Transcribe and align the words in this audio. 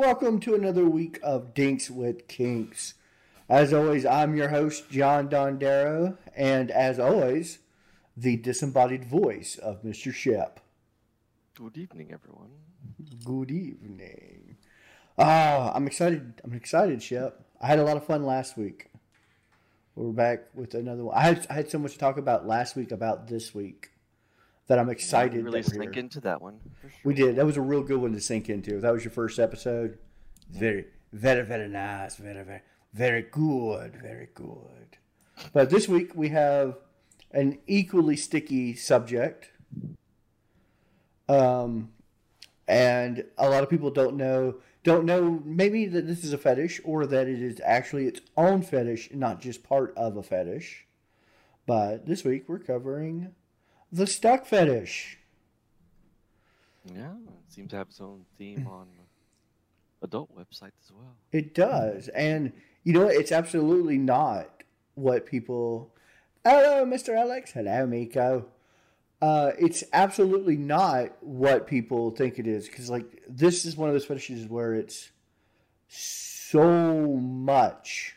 welcome 0.00 0.40
to 0.40 0.54
another 0.54 0.86
week 0.86 1.20
of 1.22 1.52
Dinks 1.52 1.90
with 1.90 2.26
Kinks. 2.26 2.94
As 3.50 3.70
always, 3.70 4.06
I'm 4.06 4.34
your 4.34 4.48
host, 4.48 4.88
John 4.88 5.28
Dondero, 5.28 6.16
and 6.34 6.70
as 6.70 6.98
always, 6.98 7.58
the 8.16 8.38
disembodied 8.38 9.04
voice 9.04 9.58
of 9.58 9.82
Mr. 9.82 10.10
Shep. 10.10 10.60
Good 11.54 11.76
evening, 11.76 12.12
everyone. 12.14 12.48
Good 13.22 13.50
evening. 13.50 14.56
Ah, 15.18 15.70
I'm 15.74 15.86
excited. 15.86 16.40
I'm 16.44 16.54
excited, 16.54 17.02
Shep. 17.02 17.38
I 17.60 17.66
had 17.66 17.78
a 17.78 17.84
lot 17.84 17.98
of 17.98 18.06
fun 18.06 18.24
last 18.24 18.56
week. 18.56 18.90
We're 19.94 20.12
back 20.12 20.46
with 20.54 20.72
another 20.72 21.04
one. 21.04 21.14
I 21.14 21.24
had, 21.24 21.46
I 21.50 21.52
had 21.52 21.70
so 21.70 21.78
much 21.78 21.92
to 21.92 21.98
talk 21.98 22.16
about 22.16 22.46
last 22.46 22.74
week 22.74 22.90
about 22.90 23.28
this 23.28 23.54
week 23.54 23.90
that 24.70 24.78
I'm 24.78 24.88
excited. 24.88 25.38
Yeah, 25.38 25.42
really 25.42 25.64
sink 25.64 25.82
here. 25.82 25.92
into 25.94 26.20
that 26.20 26.40
one. 26.40 26.60
for 26.80 26.92
We 27.02 27.12
did. 27.12 27.34
That 27.34 27.44
was 27.44 27.56
a 27.56 27.60
real 27.60 27.82
good 27.82 28.00
one 28.00 28.12
to 28.12 28.20
sink 28.20 28.48
into. 28.48 28.76
If 28.76 28.82
that 28.82 28.92
was 28.92 29.02
your 29.02 29.10
first 29.10 29.40
episode, 29.40 29.98
very, 30.48 30.84
very, 31.12 31.44
very 31.44 31.66
nice. 31.66 32.14
Very, 32.14 32.44
very, 32.44 32.60
very 32.94 33.22
good. 33.22 33.96
Very 34.00 34.28
good. 34.32 34.96
But 35.52 35.70
this 35.70 35.88
week 35.88 36.12
we 36.14 36.28
have 36.28 36.78
an 37.32 37.58
equally 37.66 38.16
sticky 38.16 38.76
subject. 38.76 39.50
Um, 41.28 41.90
and 42.68 43.24
a 43.38 43.50
lot 43.50 43.64
of 43.64 43.70
people 43.70 43.90
don't 43.90 44.16
know 44.16 44.58
don't 44.84 45.04
know 45.04 45.42
maybe 45.44 45.86
that 45.86 46.06
this 46.06 46.22
is 46.22 46.32
a 46.32 46.38
fetish 46.38 46.80
or 46.84 47.06
that 47.06 47.26
it 47.26 47.42
is 47.42 47.60
actually 47.64 48.06
its 48.06 48.20
own 48.36 48.62
fetish, 48.62 49.10
not 49.14 49.40
just 49.40 49.64
part 49.64 49.92
of 49.96 50.16
a 50.16 50.22
fetish. 50.22 50.86
But 51.66 52.06
this 52.06 52.22
week 52.22 52.44
we're 52.46 52.60
covering 52.60 53.34
the 53.92 54.06
stuck 54.06 54.46
fetish. 54.46 55.18
Yeah, 56.84 57.12
it 57.12 57.52
seems 57.52 57.70
to 57.70 57.76
have 57.76 57.88
its 57.88 58.00
own 58.00 58.24
theme 58.38 58.66
on 58.66 58.86
adult 60.02 60.34
websites 60.36 60.72
as 60.82 60.92
well. 60.92 61.14
It 61.32 61.54
does. 61.54 62.08
And 62.08 62.52
you 62.84 62.92
know? 62.92 63.08
It's 63.08 63.32
absolutely 63.32 63.98
not 63.98 64.62
what 64.94 65.26
people. 65.26 65.94
Hello, 66.44 66.84
Mr. 66.84 67.16
Alex. 67.16 67.52
Hello, 67.52 67.86
Miko. 67.86 68.46
Uh, 69.20 69.52
it's 69.58 69.84
absolutely 69.92 70.56
not 70.56 71.10
what 71.20 71.66
people 71.66 72.10
think 72.10 72.38
it 72.38 72.46
is. 72.46 72.66
Because, 72.66 72.88
like, 72.88 73.22
this 73.28 73.66
is 73.66 73.76
one 73.76 73.88
of 73.88 73.94
those 73.94 74.06
fetishes 74.06 74.46
where 74.48 74.74
it's 74.74 75.10
so 75.88 77.06
much 77.18 78.16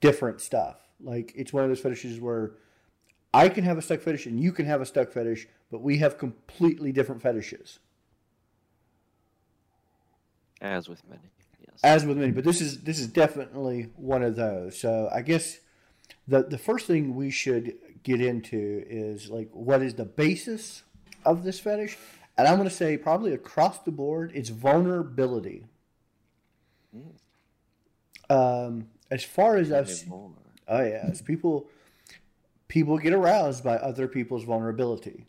different 0.00 0.40
stuff. 0.40 0.80
Like, 1.00 1.32
it's 1.36 1.52
one 1.52 1.62
of 1.62 1.70
those 1.70 1.80
fetishes 1.80 2.20
where 2.20 2.54
I 3.36 3.50
can 3.50 3.64
have 3.64 3.76
a 3.76 3.82
stuck 3.82 4.00
fetish 4.00 4.24
and 4.24 4.40
you 4.40 4.50
can 4.50 4.64
have 4.64 4.80
a 4.80 4.86
stuck 4.86 5.12
fetish, 5.12 5.46
but 5.70 5.82
we 5.82 5.98
have 5.98 6.16
completely 6.16 6.90
different 6.90 7.20
fetishes. 7.20 7.80
As 10.62 10.88
with 10.88 11.06
many, 11.06 11.20
yes. 11.60 11.78
as 11.84 12.06
with 12.06 12.16
many, 12.16 12.32
but 12.32 12.44
this 12.44 12.62
is 12.62 12.80
this 12.80 12.98
is 12.98 13.08
definitely 13.08 13.90
one 13.96 14.22
of 14.22 14.36
those. 14.36 14.80
So 14.80 15.10
I 15.12 15.20
guess 15.20 15.58
the 16.26 16.44
the 16.44 16.56
first 16.56 16.86
thing 16.86 17.14
we 17.14 17.30
should 17.30 17.74
get 18.02 18.22
into 18.22 18.82
is 18.88 19.28
like 19.28 19.50
what 19.52 19.82
is 19.82 19.94
the 19.94 20.06
basis 20.06 20.82
of 21.26 21.44
this 21.44 21.60
fetish, 21.60 21.98
and 22.38 22.48
I'm 22.48 22.56
going 22.56 22.70
to 22.70 22.74
say 22.74 22.96
probably 22.96 23.34
across 23.34 23.80
the 23.80 23.90
board, 23.90 24.32
it's 24.34 24.48
vulnerability. 24.48 25.66
Um, 28.30 28.88
as 29.10 29.24
far 29.24 29.56
as 29.56 29.70
I've 29.70 29.90
seen. 29.90 30.10
Oh 30.68 30.82
yeah, 30.82 31.10
as 31.10 31.20
people 31.20 31.68
people 32.68 32.98
get 32.98 33.12
aroused 33.12 33.62
by 33.64 33.76
other 33.76 34.08
people's 34.08 34.44
vulnerability. 34.44 35.26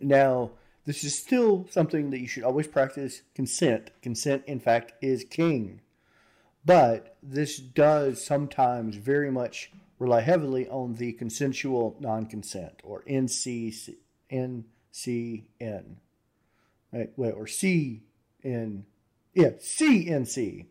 Now, 0.00 0.52
this 0.86 1.04
is 1.04 1.18
still 1.18 1.66
something 1.70 2.10
that 2.10 2.20
you 2.20 2.26
should 2.26 2.42
always 2.44 2.66
practice 2.66 3.22
consent. 3.34 3.90
Consent, 4.02 4.44
in 4.46 4.60
fact, 4.60 4.92
is 5.02 5.24
king. 5.24 5.80
But 6.64 7.16
this 7.22 7.58
does 7.58 8.24
sometimes 8.24 8.96
very 8.96 9.30
much 9.30 9.70
rely 9.98 10.20
heavily 10.20 10.68
on 10.68 10.94
the 10.94 11.12
consensual 11.12 11.96
non-consent 12.00 12.80
or 12.82 13.02
NC 13.08 13.94
NCN. 14.30 15.96
Right, 16.92 17.12
wait, 17.16 17.32
or 17.32 17.46
CN. 17.46 18.00
Yeah, 19.34 19.50
CNC. 19.58 20.66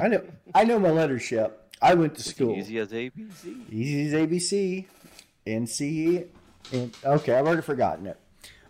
I 0.00 0.08
know 0.08 0.24
I 0.54 0.64
know 0.64 0.78
my 0.78 0.90
letters, 0.90 1.22
Shep. 1.22 1.61
I 1.82 1.94
went 1.94 2.14
to 2.14 2.22
school. 2.22 2.56
easy 2.56 2.78
as 2.78 2.90
ABC. 2.90 3.70
Easy 3.70 4.06
as 4.06 4.12
ABC, 4.12 4.86
NC, 5.44 6.26
and 6.72 6.96
okay, 7.04 7.34
I've 7.34 7.46
already 7.46 7.62
forgotten 7.62 8.06
it. 8.06 8.18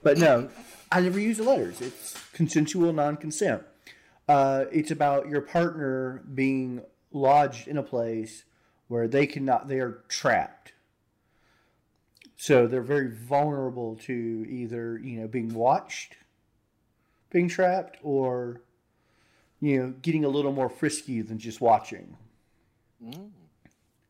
But 0.03 0.17
no, 0.17 0.49
I 0.91 1.03
never 1.03 1.21
use 1.21 1.37
the 1.37 1.45
letters. 1.45 1.81
It's 1.83 2.17
consensual 2.33 2.93
non-consent. 2.93 3.63
Uh, 4.29 4.65
it's 4.73 4.91
about 4.91 5.29
your 5.29 5.43
partner 5.43 6.23
being 6.35 6.83
lodged 7.13 7.69
in 7.69 7.77
a 7.77 7.83
place 7.83 8.45
where 8.89 9.07
they 9.07 9.27
cannot, 9.27 9.69
they 9.69 9.79
are 9.79 10.03
trapped. 10.09 10.73
So 12.37 12.67
they're 12.67 12.81
very 12.81 13.11
vulnerable 13.11 13.97
to 14.07 14.47
either 14.49 14.99
you 14.99 15.21
know 15.21 15.29
being 15.29 15.55
watched, 15.55 16.17
being 17.31 17.49
trapped, 17.49 17.99
or 18.03 18.63
you 19.61 19.79
know 19.79 19.95
getting 20.03 20.25
a 20.25 20.29
little 20.29 20.51
more 20.51 20.69
frisky 20.69 21.21
than 21.21 21.39
just 21.39 21.61
watching. 21.61 22.17
Mm. 23.05 23.31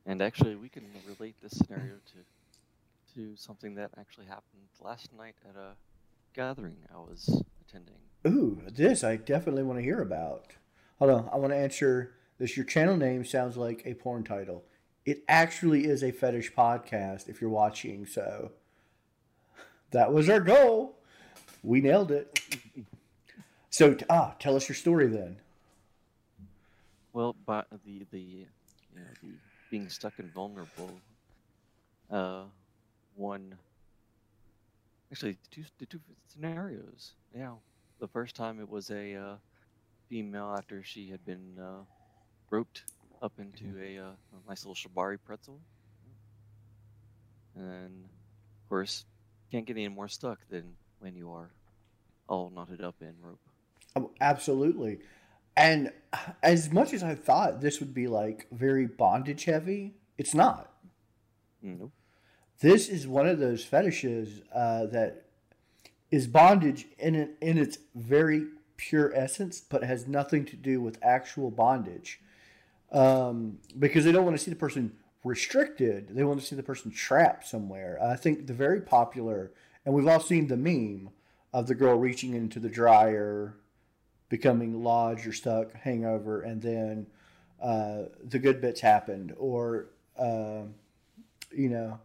And 0.07 0.21
actually, 0.21 0.57
we 0.57 0.69
can 0.69 0.85
relate 1.07 1.37
this 1.43 1.53
scenario 1.53 1.95
to 1.95 3.15
to 3.15 3.37
something 3.37 3.75
that 3.75 3.91
actually 3.99 4.27
happened 4.27 4.63
last 4.81 5.11
night 5.13 5.35
at 5.49 5.55
a 5.55 5.73
gathering 6.35 6.77
I 6.93 6.99
was 6.99 7.43
attending. 7.69 7.95
Ooh, 8.27 8.63
this 8.71 9.05
I 9.05 9.17
definitely 9.17 9.63
want 9.63 9.79
to 9.79 9.83
hear 9.83 10.01
about. 10.01 10.47
Hold 10.99 11.11
on, 11.11 11.29
I 11.33 11.37
want 11.37 11.53
to 11.53 11.57
answer 11.57 12.15
this. 12.39 12.57
Your 12.57 12.65
channel 12.65 12.97
name 12.97 13.25
sounds 13.25 13.57
like 13.57 13.83
a 13.85 13.95
porn 13.95 14.25
title. 14.25 14.65
It 15.05 15.25
actually 15.29 15.85
is 15.85 16.03
a 16.03 16.13
fetish 16.13 16.55
podcast 16.55 17.29
if 17.29 17.41
you're 17.41 17.51
watching, 17.51 18.07
so 18.07 18.53
that 19.91 20.13
was 20.13 20.29
our 20.29 20.41
goal. 20.41 20.97
We 21.63 21.81
nailed 21.81 22.11
it. 22.11 22.41
So, 23.69 23.97
ah, 24.11 24.35
tell 24.39 24.55
us 24.55 24.69
your 24.69 24.77
story 24.77 25.07
then. 25.07 25.39
Well, 27.13 27.35
but 27.47 27.67
the 27.85 28.07
the 28.11 28.47
know, 29.01 29.07
the 29.23 29.29
being 29.71 29.89
stuck 29.89 30.19
and 30.19 30.33
vulnerable. 30.33 30.91
Uh, 32.11 32.45
one. 33.15 33.57
Actually, 35.11 35.37
two 35.51 35.65
the 35.79 35.87
two 35.87 36.01
scenarios. 36.29 37.13
Yeah, 37.35 37.55
the 38.01 38.09
first 38.09 38.35
time 38.35 38.61
it 38.61 38.69
was 38.69 38.91
a 38.91 39.15
uh, 39.15 39.35
female 40.09 40.55
after 40.57 40.83
she 40.83 41.11
had 41.11 41.25
been 41.25 41.59
uh, 41.59 41.85
roped 42.51 42.83
up 43.23 43.33
into 43.39 43.79
a, 43.81 43.99
uh, 43.99 44.11
a 44.11 44.49
nice 44.49 44.65
little 44.65 44.75
shibari 44.75 45.19
pretzel, 45.25 45.61
and 47.55 48.05
of 48.05 48.69
course, 48.69 49.05
can't 49.51 49.67
get 49.67 49.77
any 49.77 49.89
more 49.89 50.09
stuck 50.09 50.39
than 50.49 50.65
when 50.99 51.15
you 51.15 51.31
are 51.31 51.51
all 52.29 52.51
knotted 52.55 52.83
up 52.83 52.97
in 53.01 53.15
rope. 53.23 53.41
Oh, 53.95 54.11
absolutely. 54.21 55.01
And 55.57 55.93
as 56.43 56.73
much 56.73 56.93
as 56.93 57.03
I 57.03 57.15
thought 57.15 57.61
this 57.61 57.81
would 57.81 57.95
be 57.95 58.07
like 58.07 58.47
very 58.51 58.87
bondage 58.87 59.45
heavy, 59.45 59.95
it's 60.17 60.35
not. 60.35 60.71
Nope. 61.63 61.93
This 62.61 62.89
is 62.89 63.07
one 63.07 63.27
of 63.27 63.39
those 63.39 63.65
fetishes 63.65 64.41
uh, 64.55 64.87
that 64.87 65.25
is 66.11 66.27
bondage 66.27 66.87
in 66.99 67.15
it, 67.15 67.31
in 67.41 67.59
its 67.59 67.79
very 67.95 68.47
pure 68.77 69.13
essence, 69.15 69.61
but 69.61 69.83
has 69.83 70.07
nothing 70.07 70.45
to 70.45 70.57
do 70.57 70.81
with 70.81 70.99
actual 71.03 71.51
bondage. 71.51 72.21
Um, 72.93 73.59
because 73.79 74.05
they 74.05 74.13
don't 74.13 74.25
want 74.25 74.37
to 74.37 74.43
see 74.43 74.51
the 74.51 74.57
person 74.57 74.93
restricted; 75.25 76.15
they 76.15 76.25
want 76.25 76.41
to 76.41 76.47
see 76.47 76.55
the 76.55 76.63
person 76.63 76.91
trapped 76.91 77.49
somewhere. 77.49 77.99
I 78.03 78.17
think 78.17 78.47
the 78.47 78.55
very 78.55 78.81
popular, 78.81 79.51
and 79.85 79.95
we've 79.95 80.07
all 80.07 80.21
seen 80.21 80.47
the 80.47 80.57
meme 80.57 81.11
of 81.53 81.67
the 81.67 81.75
girl 81.75 81.97
reaching 81.97 82.35
into 82.35 82.61
the 82.61 82.69
dryer, 82.69 83.57
becoming 84.33 84.83
lodged 84.83 85.27
or 85.27 85.33
stuck, 85.35 85.75
hangover, 85.75 86.41
and 86.41 86.63
then 86.63 87.07
uh, 87.63 88.05
the 88.25 88.39
good 88.39 88.63
bits 88.63 88.81
happened, 88.81 89.35
or 89.37 89.91
uh, 90.19 90.63
you 91.55 91.69
know 91.69 92.01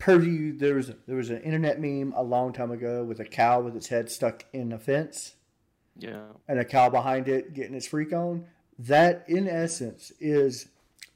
Purdue, 0.00 0.54
there 0.58 0.74
was 0.74 0.90
there 1.06 1.14
was 1.16 1.30
an 1.30 1.40
internet 1.42 1.80
meme 1.80 2.12
a 2.16 2.22
long 2.24 2.52
time 2.52 2.72
ago 2.72 3.04
with 3.04 3.20
a 3.20 3.24
cow 3.24 3.60
with 3.60 3.76
its 3.76 3.86
head 3.86 4.10
stuck 4.10 4.44
in 4.52 4.72
a 4.72 4.78
fence 4.80 5.36
Yeah. 5.96 6.24
and 6.48 6.58
a 6.58 6.64
cow 6.64 6.90
behind 6.90 7.28
it 7.28 7.54
getting 7.54 7.74
its 7.76 7.86
freak 7.86 8.12
on. 8.12 8.46
That, 8.76 9.24
in 9.28 9.46
essence, 9.46 10.10
is 10.18 10.66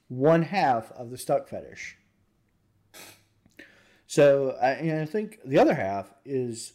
one 0.07 0.43
half 0.43 0.93
of 0.93 1.09
the 1.09 1.17
stuck 1.17 1.49
fetish. 1.49 1.97
So, 4.05 4.55
and 4.61 5.01
I 5.01 5.05
think 5.05 5.39
the 5.43 5.59
other 5.59 5.73
half 5.73 6.13
is 6.23 6.71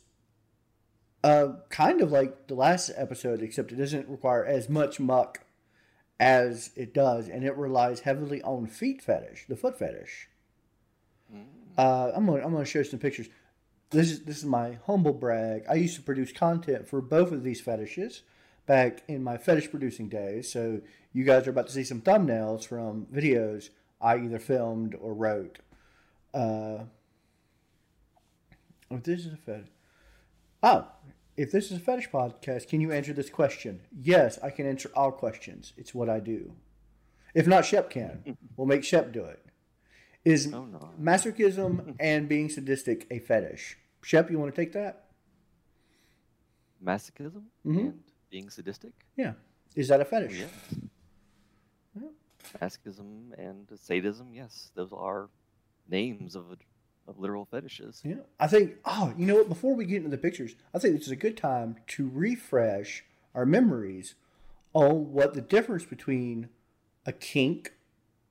uh, 1.24 1.48
kind 1.68 2.00
of 2.00 2.10
like 2.10 2.48
the 2.48 2.54
last 2.54 2.90
episode, 2.96 3.42
except 3.42 3.72
it 3.72 3.76
doesn't 3.76 4.08
require 4.08 4.44
as 4.44 4.68
much 4.68 4.98
muck 4.98 5.40
as 6.18 6.70
it 6.76 6.94
does, 6.94 7.28
and 7.28 7.44
it 7.44 7.56
relies 7.56 8.00
heavily 8.00 8.42
on 8.42 8.66
feet 8.66 9.02
fetish, 9.02 9.46
the 9.48 9.56
foot 9.56 9.78
fetish. 9.78 10.28
Uh, 11.78 12.12
I'm 12.14 12.26
gonna 12.26 12.44
I'm 12.44 12.52
gonna 12.52 12.64
show 12.64 12.82
some 12.82 12.98
pictures. 12.98 13.28
This 13.90 14.10
is 14.10 14.20
this 14.24 14.38
is 14.38 14.44
my 14.44 14.78
humble 14.86 15.12
brag. 15.12 15.64
I 15.68 15.74
used 15.74 15.96
to 15.96 16.02
produce 16.02 16.32
content 16.32 16.86
for 16.86 17.00
both 17.00 17.32
of 17.32 17.42
these 17.42 17.60
fetishes 17.60 18.22
back 18.66 19.02
in 19.08 19.22
my 19.22 19.36
fetish 19.36 19.70
producing 19.70 20.08
days. 20.08 20.50
So 20.50 20.80
you 21.12 21.24
guys 21.24 21.46
are 21.46 21.50
about 21.50 21.66
to 21.68 21.72
see 21.72 21.84
some 21.84 22.00
thumbnails 22.00 22.66
from 22.66 23.06
videos 23.12 23.70
I 24.00 24.16
either 24.16 24.38
filmed 24.38 24.94
or 25.00 25.14
wrote. 25.14 25.58
Uh, 26.34 26.84
if 28.90 29.02
this 29.02 29.20
is 29.20 29.32
a 29.32 29.36
fetish. 29.36 29.68
Oh, 30.62 30.86
if 31.36 31.50
this 31.50 31.70
is 31.70 31.78
a 31.78 31.80
fetish 31.80 32.10
podcast, 32.10 32.68
can 32.68 32.80
you 32.80 32.92
answer 32.92 33.12
this 33.12 33.30
question? 33.30 33.80
Yes, 34.02 34.38
I 34.42 34.50
can 34.50 34.66
answer 34.66 34.90
all 34.94 35.10
questions. 35.12 35.72
It's 35.76 35.94
what 35.94 36.08
I 36.08 36.20
do. 36.20 36.52
If 37.34 37.46
not, 37.46 37.64
Shep 37.64 37.90
can. 37.90 38.36
we'll 38.56 38.66
make 38.66 38.84
Shep 38.84 39.12
do 39.12 39.24
it. 39.24 39.44
Is 40.24 40.52
Oh, 40.52 40.64
no. 40.66 40.90
masochism 41.00 41.96
and 42.00 42.28
being 42.28 42.48
sadistic 42.48 43.06
a 43.10 43.18
fetish? 43.18 43.76
Shep, 44.02 44.30
you 44.30 44.38
want 44.38 44.54
to 44.54 44.60
take 44.60 44.72
that? 44.72 45.06
Masochism 46.84 47.44
Mhm. 47.64 47.78
and 47.78 48.00
being 48.30 48.50
sadistic. 48.50 48.92
Yeah. 49.16 49.34
Is 49.74 49.88
that 49.88 50.00
a 50.00 50.04
Oh, 50.04 50.08
fetish? 50.08 50.38
yes. 50.38 50.50
Masochism 52.60 53.32
and 53.38 53.68
sadism. 53.78 54.32
Yes, 54.34 54.70
those 54.74 54.92
are 54.92 55.30
names 55.88 56.34
of 56.36 56.50
of 57.06 57.18
literal 57.18 57.44
fetishes. 57.44 58.00
Yeah, 58.04 58.20
I 58.38 58.46
think. 58.46 58.76
Oh, 58.84 59.12
you 59.16 59.26
know 59.26 59.36
what? 59.36 59.48
Before 59.48 59.74
we 59.74 59.84
get 59.84 59.98
into 59.98 60.10
the 60.10 60.18
pictures, 60.18 60.54
I 60.74 60.78
think 60.78 60.94
this 60.96 61.06
is 61.06 61.12
a 61.12 61.16
good 61.16 61.36
time 61.36 61.76
to 61.88 62.10
refresh 62.12 63.04
our 63.34 63.46
memories 63.46 64.14
on 64.72 65.12
what 65.12 65.34
the 65.34 65.40
difference 65.40 65.84
between 65.84 66.48
a 67.04 67.12
kink 67.12 67.74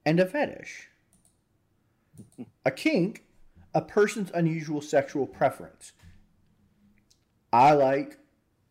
and 0.05 0.19
a 0.19 0.25
fetish. 0.25 0.89
A 2.65 2.71
kink, 2.71 3.23
a 3.73 3.81
person's 3.81 4.31
unusual 4.33 4.81
sexual 4.81 5.27
preference. 5.27 5.93
I 7.53 7.73
like, 7.73 8.17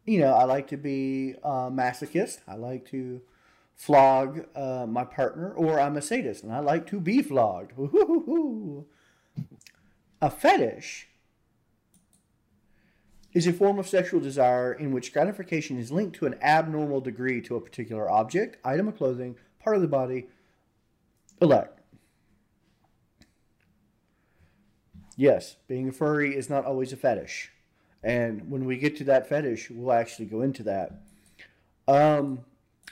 you 0.06 0.20
know, 0.20 0.32
I 0.32 0.44
like 0.44 0.68
to 0.68 0.76
be 0.76 1.34
a 1.42 1.70
masochist. 1.70 2.38
I 2.48 2.54
like 2.54 2.86
to 2.90 3.20
flog 3.76 4.46
uh, 4.54 4.86
my 4.86 5.04
partner, 5.04 5.52
or 5.52 5.80
I'm 5.80 5.96
a 5.96 6.02
sadist 6.02 6.44
and 6.44 6.52
I 6.52 6.60
like 6.60 6.86
to 6.88 7.00
be 7.00 7.22
flogged. 7.22 7.72
A 10.22 10.30
fetish 10.30 11.08
is 13.32 13.46
a 13.46 13.52
form 13.52 13.78
of 13.78 13.88
sexual 13.88 14.20
desire 14.20 14.72
in 14.72 14.92
which 14.92 15.12
gratification 15.12 15.78
is 15.78 15.92
linked 15.92 16.16
to 16.16 16.26
an 16.26 16.36
abnormal 16.42 17.00
degree 17.00 17.40
to 17.42 17.56
a 17.56 17.60
particular 17.60 18.10
object, 18.10 18.56
item 18.64 18.88
of 18.88 18.96
clothing, 18.96 19.36
part 19.62 19.76
of 19.76 19.82
the 19.82 19.88
body, 19.88 20.26
elect. 21.40 21.80
Yes, 25.16 25.56
being 25.68 25.88
a 25.88 25.92
furry 25.92 26.36
is 26.36 26.50
not 26.50 26.64
always 26.64 26.92
a 26.92 26.96
fetish. 26.96 27.52
And 28.02 28.50
when 28.50 28.64
we 28.64 28.78
get 28.78 28.96
to 28.96 29.04
that 29.04 29.28
fetish, 29.28 29.70
we'll 29.70 29.92
actually 29.92 30.26
go 30.26 30.40
into 30.42 30.62
that. 30.64 31.02
Um, 31.86 32.40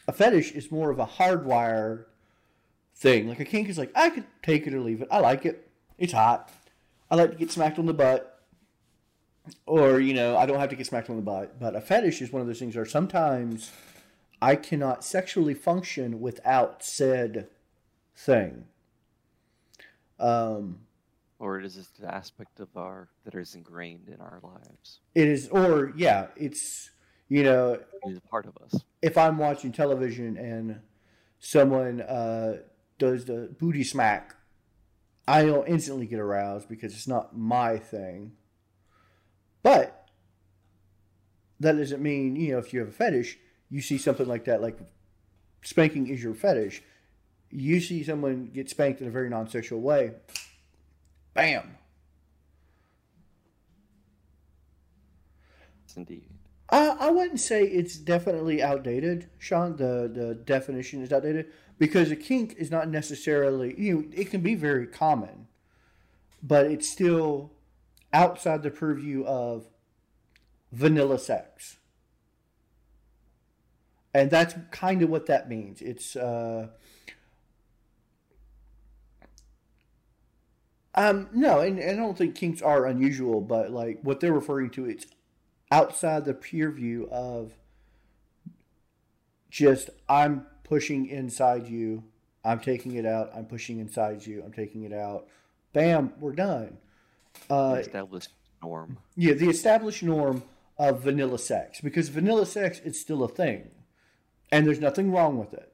a 0.06 0.12
fetish 0.12 0.52
is 0.52 0.70
more 0.70 0.90
of 0.90 0.98
a 0.98 1.06
hardwire 1.06 2.04
thing. 2.94 3.28
Like 3.28 3.40
a 3.40 3.44
kink 3.44 3.68
is 3.68 3.78
like, 3.78 3.92
I 3.94 4.10
could 4.10 4.24
take 4.42 4.66
it 4.66 4.74
or 4.74 4.80
leave 4.80 5.00
it. 5.02 5.08
I 5.10 5.20
like 5.20 5.46
it. 5.46 5.70
It's 5.96 6.12
hot. 6.12 6.50
I 7.10 7.16
like 7.16 7.30
to 7.32 7.36
get 7.36 7.50
smacked 7.50 7.78
on 7.78 7.86
the 7.86 7.94
butt. 7.94 8.34
Or, 9.66 9.98
you 9.98 10.12
know, 10.12 10.36
I 10.36 10.44
don't 10.44 10.58
have 10.60 10.68
to 10.70 10.76
get 10.76 10.86
smacked 10.86 11.08
on 11.08 11.16
the 11.16 11.22
butt. 11.22 11.58
But 11.58 11.74
a 11.74 11.80
fetish 11.80 12.20
is 12.20 12.30
one 12.32 12.42
of 12.42 12.46
those 12.48 12.58
things 12.58 12.76
where 12.76 12.84
sometimes 12.84 13.70
I 14.42 14.56
cannot 14.56 15.02
sexually 15.04 15.54
function 15.54 16.20
without 16.20 16.82
said 16.82 17.48
thing. 18.14 18.66
Um, 20.20 20.80
Or 21.38 21.58
it 21.58 21.64
is 21.64 21.76
just 21.76 21.98
an 22.00 22.06
aspect 22.06 22.60
of 22.60 22.68
our 22.76 23.08
that 23.24 23.34
is 23.34 23.54
ingrained 23.54 24.08
in 24.08 24.20
our 24.20 24.40
lives. 24.42 25.00
it 25.14 25.28
is, 25.28 25.48
or, 25.48 25.92
yeah, 25.96 26.26
it's, 26.36 26.90
you 27.28 27.42
know, 27.44 27.74
It 27.74 27.84
is 28.10 28.20
part 28.30 28.46
of 28.46 28.56
us. 28.58 28.82
if 29.00 29.16
I'm 29.16 29.38
watching 29.38 29.70
television 29.72 30.36
and 30.36 30.80
someone 31.38 32.00
uh, 32.00 32.58
does 32.98 33.24
the 33.26 33.54
booty 33.58 33.84
smack, 33.84 34.34
I 35.28 35.44
don't 35.44 35.68
instantly 35.68 36.06
get 36.06 36.20
aroused 36.20 36.70
because 36.70 36.94
it's 36.94 37.06
not 37.06 37.36
my 37.36 37.76
thing. 37.76 38.32
But 39.62 40.08
that 41.60 41.76
doesn't 41.76 42.02
mean, 42.02 42.34
you 42.34 42.52
know, 42.52 42.58
if 42.58 42.72
you 42.72 42.80
have 42.80 42.88
a 42.88 42.92
fetish, 42.92 43.38
you 43.68 43.82
see 43.82 43.98
something 43.98 44.26
like 44.26 44.46
that, 44.46 44.62
like 44.62 44.78
spanking 45.60 46.06
is 46.08 46.22
your 46.22 46.32
fetish. 46.32 46.82
You 47.50 47.78
see 47.82 48.02
someone 48.04 48.46
get 48.54 48.70
spanked 48.70 49.02
in 49.02 49.08
a 49.08 49.10
very 49.10 49.28
non 49.28 49.50
sexual 49.50 49.82
way, 49.82 50.12
bam. 51.34 51.76
Indeed. 55.94 56.30
I, 56.70 56.88
I 57.00 57.10
wouldn't 57.10 57.40
say 57.40 57.64
it's 57.64 57.96
definitely 57.96 58.62
outdated, 58.62 59.30
Sean. 59.38 59.76
The 59.76 60.10
the 60.12 60.34
definition 60.34 61.02
is 61.02 61.12
outdated 61.12 61.46
because 61.78 62.10
a 62.10 62.16
kink 62.16 62.54
is 62.58 62.70
not 62.70 62.88
necessarily 62.88 63.74
you 63.78 63.94
know 63.94 64.04
it 64.14 64.30
can 64.30 64.42
be 64.42 64.54
very 64.54 64.86
common, 64.86 65.48
but 66.42 66.66
it's 66.66 66.88
still 66.88 67.52
outside 68.12 68.62
the 68.62 68.70
purview 68.70 69.24
of 69.24 69.68
vanilla 70.72 71.18
sex, 71.18 71.78
and 74.12 74.30
that's 74.30 74.54
kind 74.70 75.00
of 75.02 75.08
what 75.08 75.26
that 75.26 75.48
means. 75.48 75.80
It's 75.80 76.16
uh, 76.16 76.68
um 80.94 81.28
no, 81.32 81.60
and, 81.60 81.78
and 81.78 81.98
I 81.98 82.02
don't 82.02 82.18
think 82.18 82.34
kinks 82.34 82.60
are 82.60 82.86
unusual, 82.86 83.40
but 83.40 83.70
like 83.70 84.00
what 84.02 84.20
they're 84.20 84.32
referring 84.34 84.68
to, 84.70 84.84
it's 84.84 85.06
outside 85.70 86.24
the 86.24 86.34
pure 86.34 86.70
view 86.70 87.08
of 87.10 87.52
just 89.50 89.90
I'm 90.08 90.46
pushing 90.64 91.06
inside 91.06 91.68
you, 91.68 92.04
I'm 92.44 92.60
taking 92.60 92.94
it 92.94 93.06
out, 93.06 93.30
I'm 93.34 93.46
pushing 93.46 93.78
inside 93.78 94.26
you, 94.26 94.42
I'm 94.44 94.52
taking 94.52 94.84
it 94.84 94.92
out. 94.92 95.26
Bam, 95.72 96.12
we're 96.20 96.32
done. 96.32 96.78
Uh, 97.50 97.76
established 97.80 98.30
norm. 98.62 98.98
yeah, 99.16 99.34
the 99.34 99.48
established 99.48 100.02
norm 100.02 100.42
of 100.78 101.02
vanilla 101.02 101.38
sex 101.38 101.80
because 101.80 102.08
vanilla 102.08 102.46
sex 102.46 102.80
is 102.80 103.00
still 103.00 103.22
a 103.22 103.28
thing, 103.28 103.70
and 104.50 104.66
there's 104.66 104.80
nothing 104.80 105.12
wrong 105.12 105.38
with 105.38 105.54
it. 105.54 105.72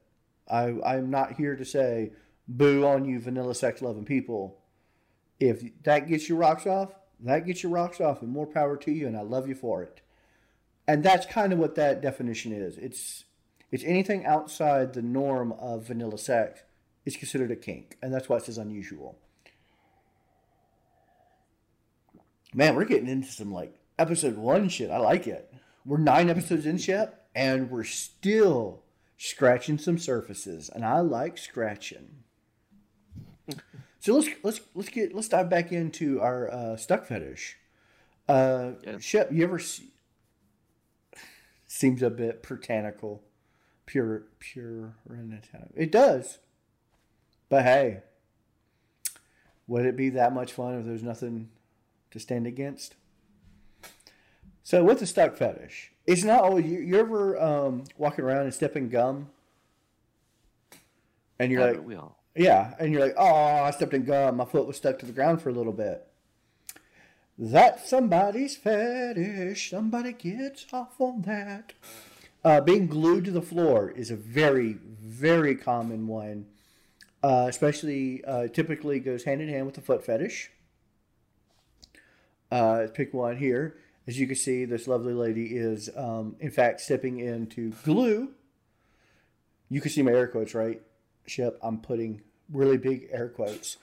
I 0.49 0.75
I'm 0.85 1.09
not 1.09 1.33
here 1.33 1.55
to 1.55 1.65
say 1.65 2.11
boo 2.47 2.85
on 2.85 3.05
you 3.05 3.19
vanilla 3.19 3.55
sex 3.55 3.81
loving 3.81 4.05
people. 4.05 4.59
If 5.39 5.63
that 5.83 6.07
gets 6.07 6.29
your 6.29 6.37
rocks 6.37 6.65
off, 6.65 6.93
that 7.21 7.45
gets 7.45 7.63
your 7.63 7.71
rocks 7.71 8.01
off, 8.01 8.21
and 8.21 8.31
more 8.31 8.45
power 8.45 8.77
to 8.77 8.91
you, 8.91 9.07
and 9.07 9.17
I 9.17 9.21
love 9.21 9.47
you 9.47 9.55
for 9.55 9.83
it. 9.83 10.01
And 10.87 11.03
that's 11.03 11.25
kind 11.25 11.51
of 11.53 11.59
what 11.59 11.75
that 11.75 12.01
definition 12.01 12.51
is. 12.51 12.77
It's 12.77 13.25
it's 13.71 13.83
anything 13.83 14.25
outside 14.25 14.93
the 14.93 15.01
norm 15.01 15.51
of 15.53 15.87
vanilla 15.87 16.17
sex 16.17 16.61
is 17.05 17.17
considered 17.17 17.51
a 17.51 17.55
kink, 17.55 17.97
and 18.01 18.13
that's 18.13 18.29
why 18.29 18.37
it 18.37 18.43
says 18.43 18.57
unusual. 18.57 19.17
Man, 22.53 22.75
we're 22.75 22.85
getting 22.85 23.09
into 23.09 23.27
some 23.31 23.51
like 23.51 23.75
episode 23.99 24.37
one 24.37 24.69
shit. 24.69 24.91
I 24.91 24.97
like 24.97 25.27
it. 25.27 25.53
We're 25.85 25.97
nine 25.97 26.29
episodes 26.29 26.65
in, 26.65 26.77
Shep, 26.77 27.27
and 27.35 27.69
we're 27.69 27.83
still 27.83 28.83
scratching 29.17 29.77
some 29.77 29.97
surfaces, 29.97 30.69
and 30.69 30.85
I 30.85 30.99
like 30.99 31.37
scratching. 31.37 32.23
so 34.05 34.13
let's 34.13 34.29
let's 34.43 34.61
let's 34.75 34.89
get 34.89 35.15
let's 35.15 35.27
dive 35.29 35.49
back 35.49 35.71
into 35.71 36.21
our 36.21 36.51
uh, 36.51 36.77
stuck 36.77 37.07
fetish. 37.07 37.57
Uh, 38.29 38.73
Yes. 38.85 39.03
Shep, 39.03 39.31
you 39.31 39.43
ever 39.43 39.57
see? 39.57 39.89
Seems 41.65 42.03
a 42.03 42.11
bit 42.11 42.43
puritanical, 42.43 43.23
pure 43.87 44.27
pure. 44.37 44.93
It 45.75 45.91
does, 45.91 46.37
but 47.49 47.63
hey, 47.63 48.03
would 49.65 49.87
it 49.87 49.97
be 49.97 50.09
that 50.09 50.35
much 50.35 50.53
fun 50.53 50.77
if 50.77 50.85
there's 50.85 51.01
nothing 51.01 51.49
to 52.11 52.19
stand 52.19 52.45
against? 52.45 52.93
So 54.61 54.83
with 54.83 54.99
the 54.99 55.07
stuck 55.07 55.35
fetish, 55.35 55.93
it's 56.05 56.23
not 56.23 56.43
always 56.43 56.67
you. 56.67 56.79
You 56.79 56.99
ever 56.99 57.41
um, 57.41 57.85
walking 57.97 58.23
around 58.23 58.43
and 58.43 58.53
stepping 58.53 58.87
gum, 58.87 59.29
and 61.39 61.51
you're 61.51 61.61
Haven't 61.61 61.77
like, 61.77 61.87
we 61.87 61.95
all? 61.95 62.19
Yeah, 62.35 62.73
and 62.79 62.91
you're 62.91 63.01
like, 63.01 63.15
oh, 63.17 63.33
I 63.33 63.71
stepped 63.71 63.93
in 63.93 64.03
gum. 64.03 64.37
My 64.37 64.45
foot 64.45 64.67
was 64.67 64.77
stuck 64.77 64.99
to 64.99 65.05
the 65.05 65.13
ground 65.13 65.41
for 65.41 65.49
a 65.49 65.53
little 65.53 65.73
bit. 65.73 66.05
That's 67.37 67.89
somebody's 67.89 68.55
fetish. 68.55 69.69
Somebody 69.69 70.13
gets 70.13 70.65
off 70.71 70.99
on 70.99 71.23
that. 71.23 71.73
Uh, 72.43 72.61
being 72.61 72.87
glued 72.87 73.25
to 73.25 73.31
the 73.31 73.41
floor 73.41 73.89
is 73.89 74.11
a 74.11 74.15
very, 74.15 74.73
very 74.73 75.55
common 75.55 76.07
one. 76.07 76.45
Uh, 77.23 77.47
especially, 77.49 78.23
uh, 78.25 78.47
typically 78.47 78.99
goes 78.99 79.23
hand 79.23 79.41
in 79.41 79.49
hand 79.49 79.65
with 79.65 79.75
the 79.75 79.81
foot 79.81 80.05
fetish. 80.05 80.51
Uh, 82.51 82.87
pick 82.93 83.13
one 83.13 83.37
here. 83.37 83.77
As 84.07 84.19
you 84.19 84.27
can 84.27 84.35
see, 84.35 84.65
this 84.65 84.87
lovely 84.87 85.13
lady 85.13 85.57
is, 85.57 85.89
um, 85.95 86.35
in 86.39 86.51
fact, 86.51 86.81
stepping 86.81 87.19
into 87.19 87.71
glue. 87.83 88.29
You 89.69 89.81
can 89.81 89.89
see 89.89 90.03
my 90.03 90.11
air 90.11 90.27
quotes, 90.27 90.53
right? 90.53 90.81
Shep, 91.27 91.57
I'm 91.61 91.79
putting 91.79 92.21
really 92.51 92.77
big 92.77 93.07
air 93.11 93.29
quotes. 93.29 93.77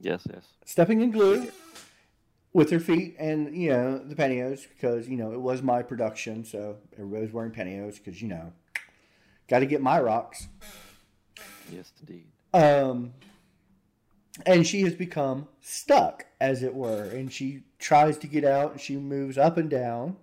Yes, 0.00 0.26
yes. 0.30 0.44
Stepping 0.64 1.00
in 1.00 1.10
glue, 1.10 1.48
with 2.52 2.70
her 2.70 2.80
feet 2.80 3.14
and 3.18 3.54
you 3.54 3.70
know 3.70 3.98
the 3.98 4.14
pantyhose 4.14 4.66
because 4.68 5.08
you 5.08 5.16
know 5.16 5.32
it 5.32 5.40
was 5.40 5.62
my 5.62 5.82
production, 5.82 6.44
so 6.44 6.76
everybody's 6.94 7.32
wearing 7.32 7.52
pantyhose 7.52 8.02
because 8.02 8.20
you 8.20 8.28
know, 8.28 8.52
got 9.48 9.60
to 9.60 9.66
get 9.66 9.80
my 9.80 10.00
rocks. 10.00 10.48
Yes, 11.70 11.92
indeed. 12.00 12.26
Um, 12.54 13.12
and 14.46 14.66
she 14.66 14.82
has 14.82 14.94
become 14.94 15.48
stuck, 15.60 16.26
as 16.40 16.62
it 16.62 16.74
were, 16.74 17.04
and 17.04 17.32
she 17.32 17.64
tries 17.78 18.16
to 18.18 18.26
get 18.26 18.44
out. 18.44 18.72
and 18.72 18.80
She 18.80 18.96
moves 18.96 19.36
up 19.36 19.56
and 19.56 19.68
down, 19.68 20.16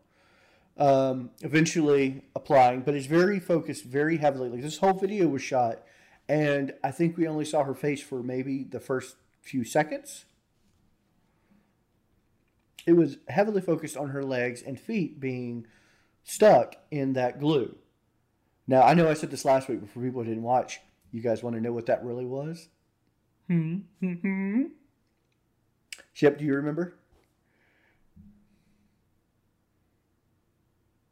um, 0.77 1.29
eventually 1.41 2.23
applying, 2.35 2.81
but 2.81 2.95
it's 2.95 3.05
very 3.05 3.39
focused, 3.39 3.83
very 3.83 4.17
heavily. 4.17 4.49
Like 4.49 4.61
this 4.61 4.77
whole 4.77 4.93
video 4.93 5.27
was 5.27 5.41
shot, 5.41 5.83
and 6.27 6.73
I 6.83 6.91
think 6.91 7.17
we 7.17 7.27
only 7.27 7.45
saw 7.45 7.63
her 7.63 7.75
face 7.75 8.01
for 8.01 8.23
maybe 8.23 8.63
the 8.63 8.79
first 8.79 9.15
few 9.41 9.63
seconds. 9.63 10.25
It 12.85 12.93
was 12.93 13.17
heavily 13.27 13.61
focused 13.61 13.97
on 13.97 14.09
her 14.09 14.23
legs 14.23 14.61
and 14.61 14.79
feet 14.79 15.19
being 15.19 15.65
stuck 16.23 16.75
in 16.91 17.13
that 17.13 17.39
glue. 17.39 17.75
Now, 18.67 18.81
I 18.81 18.93
know 18.93 19.09
I 19.09 19.13
said 19.13 19.31
this 19.31 19.45
last 19.45 19.67
week, 19.67 19.81
but 19.81 19.89
for 19.89 20.01
people 20.01 20.21
who 20.21 20.29
didn't 20.29 20.43
watch, 20.43 20.79
you 21.11 21.21
guys 21.21 21.43
want 21.43 21.55
to 21.55 21.61
know 21.61 21.71
what 21.71 21.85
that 21.85 22.03
really 22.03 22.25
was? 22.25 22.67
Hmm. 23.47 23.77
Hmm. 24.01 24.63
Shep, 26.13 26.37
do 26.37 26.45
you 26.45 26.55
remember? 26.55 26.95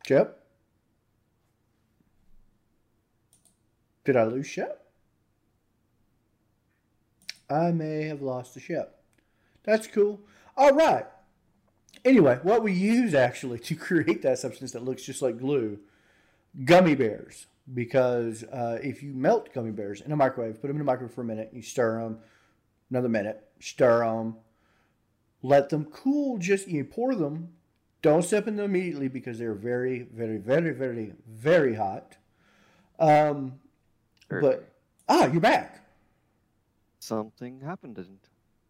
Shep? 0.07 0.39
Did 4.03 4.17
I 4.17 4.25
lose 4.25 4.47
Shep? 4.47 4.82
I 7.53 7.71
may 7.71 8.03
have 8.03 8.21
lost 8.21 8.53
the 8.53 8.59
ship. 8.59 8.99
That's 9.63 9.87
cool. 9.87 10.19
All 10.57 10.73
right. 10.73 11.05
Anyway, 12.03 12.39
what 12.43 12.63
we 12.63 12.73
use 12.73 13.13
actually 13.13 13.59
to 13.59 13.75
create 13.87 14.21
that 14.23 14.39
substance 14.39 14.71
that 14.71 14.83
looks 14.83 15.03
just 15.03 15.21
like 15.21 15.39
glue, 15.39 15.79
gummy 16.65 16.95
bears. 16.95 17.45
Because 17.73 18.43
uh, 18.43 18.79
if 18.83 19.01
you 19.01 19.13
melt 19.13 19.53
gummy 19.53 19.71
bears 19.71 20.01
in 20.01 20.11
a 20.11 20.15
microwave, 20.17 20.59
put 20.59 20.67
them 20.67 20.75
in 20.75 20.81
a 20.81 20.85
microwave 20.85 21.13
for 21.13 21.21
a 21.21 21.25
minute, 21.25 21.51
you 21.53 21.61
stir 21.61 22.01
them, 22.01 22.19
another 22.89 23.07
minute, 23.07 23.41
stir 23.61 23.99
them, 24.05 24.35
let 25.41 25.69
them 25.69 25.85
cool. 25.85 26.37
Just 26.37 26.67
you 26.67 26.83
pour 26.83 27.15
them. 27.15 27.49
Don't 28.01 28.23
step 28.23 28.47
in 28.47 28.57
them 28.57 28.65
immediately 28.65 29.07
because 29.07 29.39
they're 29.39 29.53
very, 29.53 30.07
very, 30.13 30.37
very, 30.37 30.71
very, 30.71 31.13
very 31.25 31.75
hot. 31.75 32.17
Um, 32.99 33.59
but 34.29 34.73
ah, 35.07 35.27
you're 35.27 35.39
back. 35.39 35.82
Something 37.03 37.59
happened 37.59 37.97
and 37.97 38.17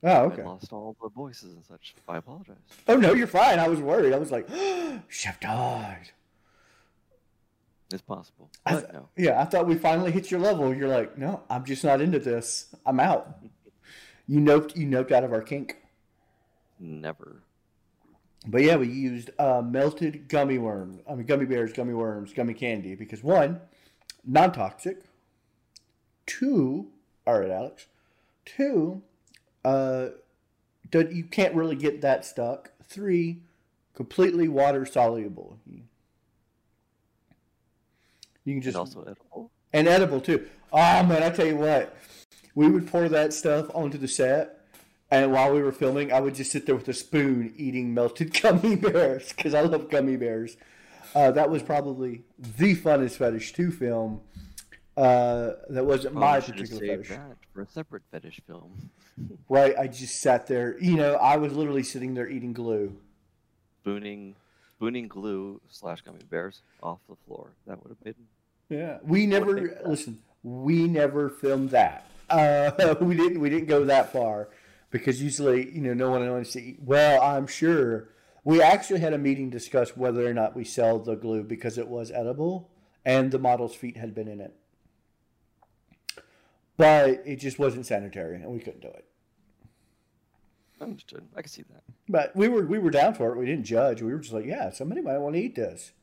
Oh, 0.06 0.24
okay. 0.24 0.42
I 0.42 0.46
lost 0.46 0.74
all 0.74 0.98
the 1.02 1.10
voices 1.10 1.54
and 1.54 1.64
such. 1.64 1.94
I 2.10 2.18
apologize. 2.18 2.58
Oh 2.88 2.96
no, 2.96 3.14
you're 3.14 3.28
fine. 3.28 3.60
I 3.60 3.68
was 3.68 3.80
worried. 3.80 4.12
I 4.12 4.18
was 4.18 4.32
like, 4.32 4.50
Chef 5.08 5.40
died. 5.40 6.10
It's 7.94 8.02
possible. 8.02 8.50
I 8.66 8.72
th- 8.74 8.92
no. 8.92 9.08
Yeah, 9.16 9.40
I 9.40 9.46
thought 9.46 9.68
we 9.68 9.76
finally 9.76 10.12
hit 10.12 10.32
your 10.32 10.40
level. 10.40 10.74
You're 10.74 10.90
like, 10.90 11.16
no, 11.16 11.44
I'm 11.48 11.64
just 11.64 11.84
not 11.84 12.02
into 12.02 12.20
this. 12.20 12.76
I'm 12.86 13.00
out. 13.00 13.38
You 14.26 14.40
noped, 14.40 14.78
you 14.78 14.88
noped 14.88 15.12
out 15.12 15.26
of 15.26 15.34
our 15.34 15.42
kink. 15.42 15.76
Never. 16.80 17.42
But 18.48 18.62
yeah, 18.62 18.78
we 18.78 18.88
used 18.88 19.32
uh, 19.38 19.62
melted 19.62 20.30
gummy 20.30 20.58
worms. 20.58 21.02
I 21.10 21.16
mean, 21.16 21.26
gummy 21.26 21.46
bears, 21.46 21.74
gummy 21.74 21.94
worms, 21.94 22.32
gummy 22.32 22.54
candy. 22.54 22.96
Because 22.96 23.22
one, 23.22 23.60
non-toxic. 24.26 25.02
Two, 26.26 26.88
all 27.28 27.38
right, 27.42 27.50
Alex. 27.52 27.88
Two, 28.46 29.02
uh, 29.64 30.10
you 30.92 31.24
can't 31.24 31.56
really 31.56 31.76
get 31.76 32.02
that 32.02 32.26
stuck. 32.26 32.72
Three, 32.84 33.42
completely 33.94 34.48
water 34.48 34.86
soluble. 34.86 35.58
You, 35.66 35.84
can 38.46 38.62
just 38.62 38.76
and 38.76 38.80
also 38.80 39.02
edible. 39.02 39.52
and 39.72 39.88
edible 39.88 40.22
too. 40.22 40.48
Oh 40.72 41.04
man, 41.04 41.24
I 41.24 41.30
tell 41.30 41.48
you 41.48 41.56
what, 41.56 41.96
we 42.56 42.68
would 42.68 42.88
pour 42.88 43.08
that 43.10 43.34
stuff 43.34 43.68
onto 43.74 43.98
the 43.98 44.08
set, 44.08 44.60
and 45.10 45.32
while 45.32 45.54
we 45.54 45.62
were 45.62 45.72
filming, 45.72 46.12
I 46.12 46.20
would 46.20 46.36
just 46.36 46.52
sit 46.52 46.66
there 46.66 46.76
with 46.76 46.88
a 46.88 46.94
spoon 46.94 47.54
eating 47.56 47.94
melted 47.94 48.34
gummy 48.42 48.76
bears 48.76 49.32
because 49.32 49.54
I 49.54 49.62
love 49.62 49.90
gummy 49.90 50.18
bears. 50.18 50.58
Uh, 51.16 51.32
that 51.32 51.50
was 51.50 51.62
probably 51.62 52.24
the 52.40 52.76
funnest 52.76 53.18
fetish 53.18 53.54
to 53.54 53.72
film. 53.72 54.22
Uh, 54.96 55.54
that 55.70 55.86
wasn't 55.86 56.14
my 56.14 56.40
Probably 56.40 56.46
should 56.46 56.56
particular 56.56 56.98
fetish, 56.98 57.10
that 57.10 57.38
for 57.54 57.62
a 57.62 57.68
separate 57.68 58.04
fetish 58.12 58.42
film. 58.46 58.92
right? 59.50 59.76
I 59.78 59.88
just 59.88 60.22
sat 60.22 60.48
there. 60.48 60.78
You 60.80 60.96
know, 60.96 61.16
I 61.16 61.38
was 61.38 61.54
literally 61.54 61.84
sitting 61.84 62.14
there 62.14 62.30
eating 62.30 62.54
glue. 62.54 62.96
Spooning, 63.82 64.36
spooning 64.78 65.08
glue 65.08 65.62
slash 65.70 66.02
gummy 66.02 66.20
bears 66.30 66.62
off 66.82 67.00
the 67.10 67.16
floor. 67.28 67.52
That 67.66 67.82
would 67.84 67.90
have 67.90 68.04
been. 68.04 68.16
Yeah, 68.70 69.00
we 69.04 69.26
never 69.26 69.82
listen. 69.86 70.20
We 70.44 70.88
never 70.88 71.30
filmed 71.30 71.72
that. 71.72 72.08
Uh, 72.30 72.96
we 73.02 73.16
didn't. 73.16 73.40
We 73.40 73.50
didn't 73.50 73.68
go 73.68 73.86
that 73.86 74.14
far 74.14 74.50
because 74.94 75.22
usually, 75.22 75.72
you 75.72 75.82
know, 75.82 75.94
no 75.94 76.12
one 76.12 76.30
wants 76.30 76.54
to 76.54 76.62
eat. 76.62 76.78
Well, 76.82 77.22
I'm 77.22 77.48
sure 77.48 78.10
we 78.44 78.62
actually 78.62 79.00
had 79.00 79.14
a 79.14 79.18
meeting 79.18 79.50
to 79.52 79.58
discuss 79.58 79.98
whether 79.98 80.26
or 80.26 80.34
not 80.34 80.56
we 80.56 80.64
sell 80.64 81.00
the 81.00 81.16
glue 81.16 81.44
because 81.44 81.78
it 81.78 81.88
was 81.88 82.12
edible 82.12 82.70
and 83.06 83.32
the 83.32 83.40
model's 83.40 83.76
feet 83.76 83.98
had 83.98 84.14
been 84.14 84.28
in 84.28 84.40
it, 84.40 84.54
but 86.78 87.22
it 87.26 87.38
just 87.38 87.60
wasn't 87.60 87.86
sanitary 87.86 88.36
and 88.36 88.52
we 88.52 88.60
couldn't 88.60 88.82
do 88.82 88.88
it. 88.88 89.06
Understood. 90.82 91.28
I 91.36 91.42
can 91.42 91.50
see 91.50 91.64
that. 91.64 91.84
But 92.10 92.36
we 92.36 92.48
were 92.48 92.66
we 92.66 92.80
were 92.80 92.90
down 92.90 93.14
for 93.14 93.32
it. 93.32 93.38
We 93.38 93.46
didn't 93.46 93.64
judge. 93.64 94.02
We 94.02 94.12
were 94.12 94.20
just 94.20 94.34
like, 94.34 94.46
yeah, 94.46 94.70
somebody 94.70 95.02
might 95.02 95.18
want 95.20 95.36
to 95.36 95.42
eat 95.42 95.56
this. 95.56 95.94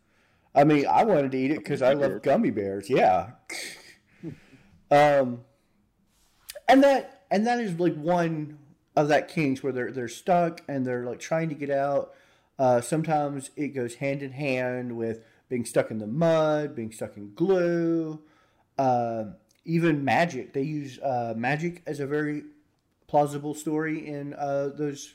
I 0.54 0.64
mean, 0.64 0.86
I 0.86 1.04
wanted 1.04 1.32
to 1.32 1.38
eat 1.38 1.50
it 1.50 1.58
because 1.58 1.82
I 1.82 1.92
love 1.92 2.22
gummy 2.22 2.50
bears. 2.50 2.88
Yeah. 2.88 3.32
um, 4.90 5.42
and 6.68 6.82
that 6.82 7.24
and 7.30 7.46
that 7.46 7.60
is 7.60 7.78
like 7.78 7.94
one 7.94 8.58
of 8.96 9.08
that 9.08 9.28
kinks 9.28 9.62
where 9.62 9.72
they're 9.72 9.92
they're 9.92 10.08
stuck 10.08 10.62
and 10.68 10.86
they're 10.86 11.04
like 11.04 11.20
trying 11.20 11.48
to 11.50 11.54
get 11.54 11.70
out. 11.70 12.14
Uh, 12.58 12.80
sometimes 12.80 13.50
it 13.56 13.68
goes 13.68 13.96
hand 13.96 14.22
in 14.22 14.32
hand 14.32 14.96
with 14.96 15.24
being 15.48 15.64
stuck 15.64 15.90
in 15.90 15.98
the 15.98 16.06
mud, 16.06 16.74
being 16.74 16.92
stuck 16.92 17.16
in 17.16 17.34
glue, 17.34 18.20
uh, 18.78 19.24
even 19.64 20.04
magic. 20.04 20.52
They 20.52 20.62
use 20.62 20.98
uh, 21.00 21.34
magic 21.36 21.82
as 21.86 22.00
a 22.00 22.06
very 22.06 22.44
plausible 23.06 23.54
story 23.54 24.06
in 24.06 24.34
uh, 24.34 24.70
those 24.74 25.14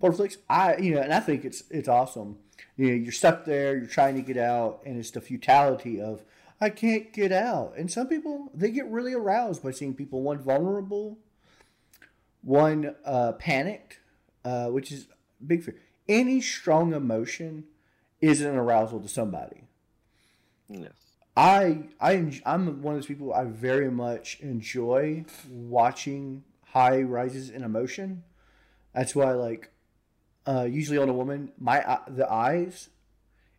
portal 0.00 0.18
flicks. 0.18 0.38
I 0.48 0.76
you 0.76 0.94
know, 0.94 1.00
and 1.00 1.12
I 1.12 1.20
think 1.20 1.44
it's 1.44 1.64
it's 1.70 1.88
awesome. 1.88 2.38
You 2.76 2.88
know, 2.88 2.94
you're 2.94 3.12
stuck 3.12 3.44
there, 3.44 3.76
you're 3.76 3.86
trying 3.86 4.14
to 4.16 4.22
get 4.22 4.36
out, 4.36 4.80
and 4.84 4.98
it's 4.98 5.10
the 5.10 5.20
futility 5.20 6.00
of 6.00 6.22
I 6.60 6.70
can't 6.70 7.12
get 7.12 7.32
out. 7.32 7.74
And 7.76 7.90
some 7.90 8.08
people 8.08 8.50
they 8.54 8.70
get 8.70 8.90
really 8.90 9.14
aroused 9.14 9.62
by 9.62 9.72
seeing 9.72 9.94
people 9.94 10.22
one 10.22 10.38
vulnerable, 10.38 11.18
one 12.42 12.94
uh, 13.04 13.32
panicked, 13.32 13.98
uh, 14.44 14.68
which 14.68 14.90
is 14.92 15.06
big 15.44 15.62
fear. 15.64 15.76
Any 16.08 16.40
strong 16.40 16.94
emotion 16.94 17.64
is 18.20 18.40
an 18.40 18.56
arousal 18.56 19.00
to 19.00 19.08
somebody. 19.08 19.64
Yes. 20.68 21.05
I 21.36 21.88
I 22.00 22.40
I'm 22.46 22.82
one 22.82 22.94
of 22.94 23.00
those 23.00 23.06
people 23.06 23.34
I 23.34 23.44
very 23.44 23.90
much 23.90 24.40
enjoy 24.40 25.24
watching 25.48 26.44
high 26.68 27.02
rises 27.02 27.50
in 27.50 27.62
emotion. 27.62 28.24
That's 28.94 29.14
why 29.14 29.32
like 29.32 29.70
uh, 30.46 30.62
usually 30.64 30.98
on 30.98 31.08
a 31.08 31.12
woman, 31.12 31.52
my 31.58 31.98
the 32.08 32.30
eyes, 32.30 32.88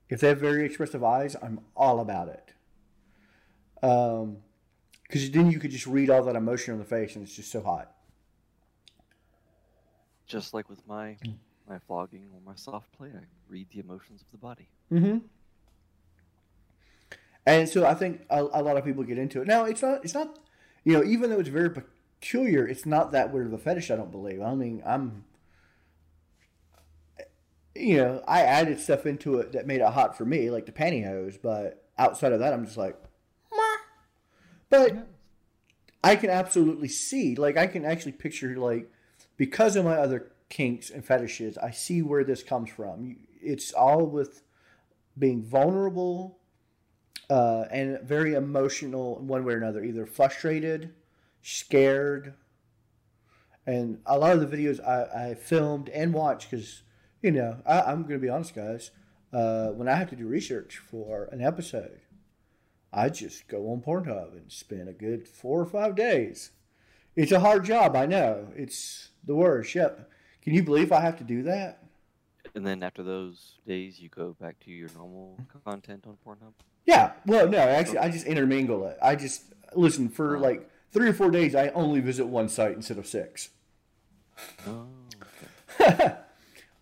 if 0.10 0.22
they 0.22 0.30
have 0.30 0.40
very 0.40 0.66
expressive 0.66 1.04
eyes, 1.04 1.36
I'm 1.42 1.60
all 1.76 2.00
about 2.00 2.30
it. 2.30 2.54
Um, 3.84 4.38
because 5.04 5.30
then 5.32 5.52
you 5.52 5.60
could 5.60 5.72
just 5.72 5.88
read 5.88 6.10
all 6.10 6.24
that 6.24 6.36
emotion 6.36 6.74
on 6.74 6.80
the 6.80 6.86
face, 6.86 7.16
and 7.16 7.24
it's 7.24 7.36
just 7.36 7.52
so 7.52 7.62
hot. 7.62 7.92
Just 10.26 10.54
like 10.54 10.68
with 10.70 10.86
my 10.88 11.18
my 11.70 11.80
flogging 11.80 12.30
or 12.34 12.42
my 12.46 12.56
soft 12.56 12.92
play, 12.94 13.10
I 13.10 13.24
read 13.48 13.68
the 13.72 13.80
emotions 13.80 14.22
of 14.22 14.32
the 14.32 14.38
body. 14.38 14.68
Mm-hmm. 14.92 15.20
And 17.48 17.70
so 17.70 17.86
I 17.86 17.94
think 17.94 18.24
a, 18.30 18.42
a 18.42 18.62
lot 18.62 18.76
of 18.76 18.84
people 18.84 19.06
get 19.06 19.18
into 19.18 19.42
it. 19.42 19.48
Now 19.48 19.64
it's 19.64 19.82
not 19.82 20.04
it's 20.04 20.14
not 20.14 20.38
you 20.84 20.92
know 20.92 21.04
even 21.04 21.30
though 21.30 21.40
it's 21.40 21.48
very 21.48 21.72
peculiar, 21.72 22.68
it's 22.68 22.86
not 22.86 23.14
that 23.14 23.32
weird 23.34 23.48
of 23.48 23.54
a 23.54 23.58
fetish. 23.58 23.90
I 23.90 23.96
don't 23.96 24.12
believe. 24.12 24.42
I 24.42 24.54
mean 24.54 24.84
I'm 24.86 25.24
you 27.74 27.98
know 27.98 28.22
I 28.28 28.42
added 28.42 28.82
stuff 28.82 29.06
into 29.06 29.40
it 29.40 29.54
that 29.54 29.66
made 29.66 29.80
it 29.80 29.88
hot 29.94 30.18
for 30.18 30.26
me, 30.26 30.52
like 30.52 30.66
the 30.66 30.74
pantyhose. 30.74 31.42
But 31.42 31.86
outside 31.98 32.34
of 32.34 32.40
that, 32.40 32.54
I'm 32.54 32.66
just 32.66 32.78
like, 32.78 33.02
Meh. 33.50 33.78
but 34.70 35.08
I 36.04 36.18
can 36.18 36.30
absolutely 36.30 36.90
see, 36.90 37.36
like 37.36 37.56
I 37.56 37.68
can 37.68 37.86
actually 37.86 38.12
picture 38.12 38.58
like 38.58 38.92
because 39.38 39.78
of 39.78 39.86
my 39.86 39.96
other 39.96 40.34
kinks 40.50 40.90
and 40.90 41.06
fetishes, 41.06 41.58
I 41.58 41.72
see 41.72 42.02
where 42.02 42.26
this 42.26 42.44
comes 42.44 42.72
from. 42.72 43.16
It's 43.42 43.72
all 43.72 44.06
with 44.06 44.42
being 45.18 45.42
vulnerable 45.42 46.40
uh, 47.30 47.66
and 47.72 48.02
very 48.02 48.34
emotional 48.34 49.20
one 49.20 49.44
way 49.44 49.54
or 49.54 49.58
another, 49.58 49.84
either 49.84 50.06
frustrated, 50.06 50.94
scared. 51.42 52.34
And 53.66 54.00
a 54.06 54.18
lot 54.18 54.34
of 54.34 54.50
the 54.50 54.58
videos 54.58 54.86
I, 54.86 55.32
I 55.32 55.34
filmed 55.36 55.90
and 55.90 56.14
watched 56.14 56.50
because 56.50 56.84
you 57.22 57.32
know, 57.32 57.58
I, 57.66 57.82
I'm 57.82 58.04
going 58.04 58.20
to 58.20 58.26
be 58.26 58.30
honest, 58.30 58.56
guys. 58.56 58.92
Uh, 59.34 59.70
when 59.70 59.88
I 59.88 59.96
have 59.96 60.10
to 60.10 60.16
do 60.16 60.26
research 60.28 60.78
for 60.78 61.26
an 61.32 61.42
episode, 61.42 62.00
I 62.94 63.10
just 63.10 63.48
go 63.48 63.70
on 63.72 63.82
Pornhub 63.82 64.32
and 64.34 64.52
spend 64.52 64.88
a 64.88 64.94
good 64.94 65.28
four 65.28 65.60
or 65.60 65.66
five 65.66 65.96
days. 65.96 66.52
It's 67.16 67.32
a 67.32 67.40
hard 67.40 67.66
job, 67.66 67.96
I 67.96 68.06
know. 68.06 68.48
It's 68.56 69.10
the 69.26 69.36
worst. 69.36 69.76
Yep. 69.76 70.10
Can 70.42 70.54
you 70.54 70.64
believe 70.64 70.92
I 70.92 71.02
have 71.02 71.18
to 71.18 71.24
do 71.24 71.44
that? 71.44 71.84
And 72.56 72.66
then 72.66 72.82
after 72.82 73.04
those 73.04 73.56
days, 73.68 74.00
you 74.00 74.08
go 74.08 74.36
back 74.40 74.60
to 74.62 74.72
your 74.72 74.90
normal 74.96 75.38
content 75.66 76.06
on 76.08 76.18
Pornhub. 76.26 76.54
Yeah. 76.88 77.12
Well, 77.26 77.48
no, 77.48 77.60
actually, 77.60 78.00
I 78.00 78.10
just 78.10 78.26
intermingle 78.26 78.88
it. 78.88 78.98
I 79.02 79.16
just 79.16 79.44
listen 79.76 80.10
for 80.10 80.38
Oh. 80.38 80.40
like 80.40 80.68
three 80.92 81.10
or 81.10 81.14
four 81.14 81.30
days. 81.30 81.54
I 81.54 81.68
only 81.70 82.00
visit 82.00 82.26
one 82.26 82.50
site 82.50 82.72
instead 82.76 82.98
of 82.98 83.06
six. 83.06 83.50
Oh, 84.66 84.88
okay. 85.80 86.16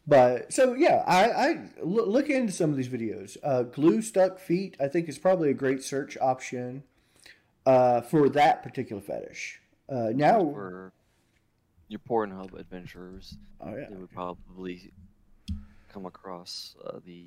But 0.08 0.54
so 0.54 0.76
yeah, 0.76 1.04
I, 1.08 1.32
I 1.32 1.60
look 1.82 2.30
into 2.30 2.54
some 2.54 2.70
of 2.70 2.78
these 2.78 2.88
videos. 2.88 3.38
Uh, 3.42 3.64
glue 3.64 4.04
stuck 4.04 4.38
feet, 4.38 4.78
I 4.80 4.88
think, 4.88 5.10
is 5.10 5.18
probably 5.18 5.50
a 5.50 5.54
great 5.56 5.84
search 5.84 6.16
option 6.22 6.84
uh, 7.66 8.02
for 8.02 8.30
that 8.30 8.62
particular 8.62 9.02
fetish. 9.02 9.60
Uh, 9.90 10.10
now, 10.14 10.42
for 10.42 10.94
your 11.88 12.00
Pornhub 12.08 12.54
adventurers, 12.54 13.36
oh, 13.60 13.76
yeah. 13.76 13.88
they 13.90 13.96
would 13.96 14.12
probably 14.12 14.92
come 15.92 16.06
across 16.06 16.76
uh, 16.86 17.00
the 17.04 17.26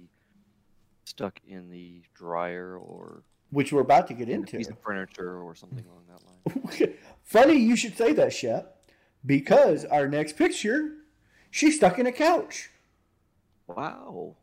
stuck 1.09 1.41
in 1.47 1.71
the 1.71 2.03
dryer 2.15 2.77
or 2.77 3.23
which 3.51 3.73
we're 3.73 3.81
about 3.81 4.07
to 4.09 4.15
get 4.15 4.29
in 4.29 4.41
into. 4.41 4.59
piece 4.59 4.69
of 4.69 4.79
furniture 4.81 5.41
or 5.41 5.55
something 5.55 5.85
along 5.87 6.05
that 6.09 6.85
line. 6.87 6.95
Funny 7.25 7.55
you 7.55 7.77
should 7.77 7.97
say 7.97 8.13
that, 8.13 8.33
Shep, 8.33 8.77
because 9.25 9.85
our 9.87 10.07
next 10.07 10.37
picture, 10.37 10.93
she's 11.51 11.77
stuck 11.77 11.99
in 11.99 12.07
a 12.07 12.13
couch. 12.13 12.71
Wow. 13.67 14.37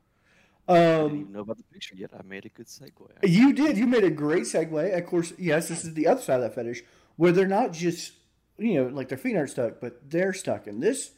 I 0.68 0.74
didn't 0.74 1.02
Um, 1.12 1.20
even 1.20 1.32
know 1.34 1.40
about 1.42 1.58
the 1.58 1.64
picture 1.64 1.96
yet. 1.96 2.10
I 2.18 2.24
made 2.24 2.46
a 2.46 2.50
good 2.50 2.66
segue. 2.66 3.08
You 3.24 3.54
did. 3.54 3.78
You 3.78 3.86
made 3.86 4.04
a 4.04 4.10
great 4.10 4.44
segue. 4.44 4.98
Of 4.98 5.06
course, 5.06 5.34
yes, 5.38 5.68
this 5.70 5.86
is 5.86 5.94
the 5.94 6.08
other 6.08 6.22
side 6.22 6.38
of 6.38 6.42
that 6.42 6.56
fetish 6.56 6.84
where 7.18 7.32
they're 7.32 7.48
not 7.48 7.72
just, 7.72 8.14
you 8.58 8.74
know, 8.84 8.88
like 8.90 9.10
their 9.10 9.18
feet 9.20 9.36
aren't 9.36 9.52
stuck, 9.52 9.80
but 9.80 10.10
they're 10.10 10.34
stuck. 10.34 10.66
And 10.66 10.82
this 10.82 11.12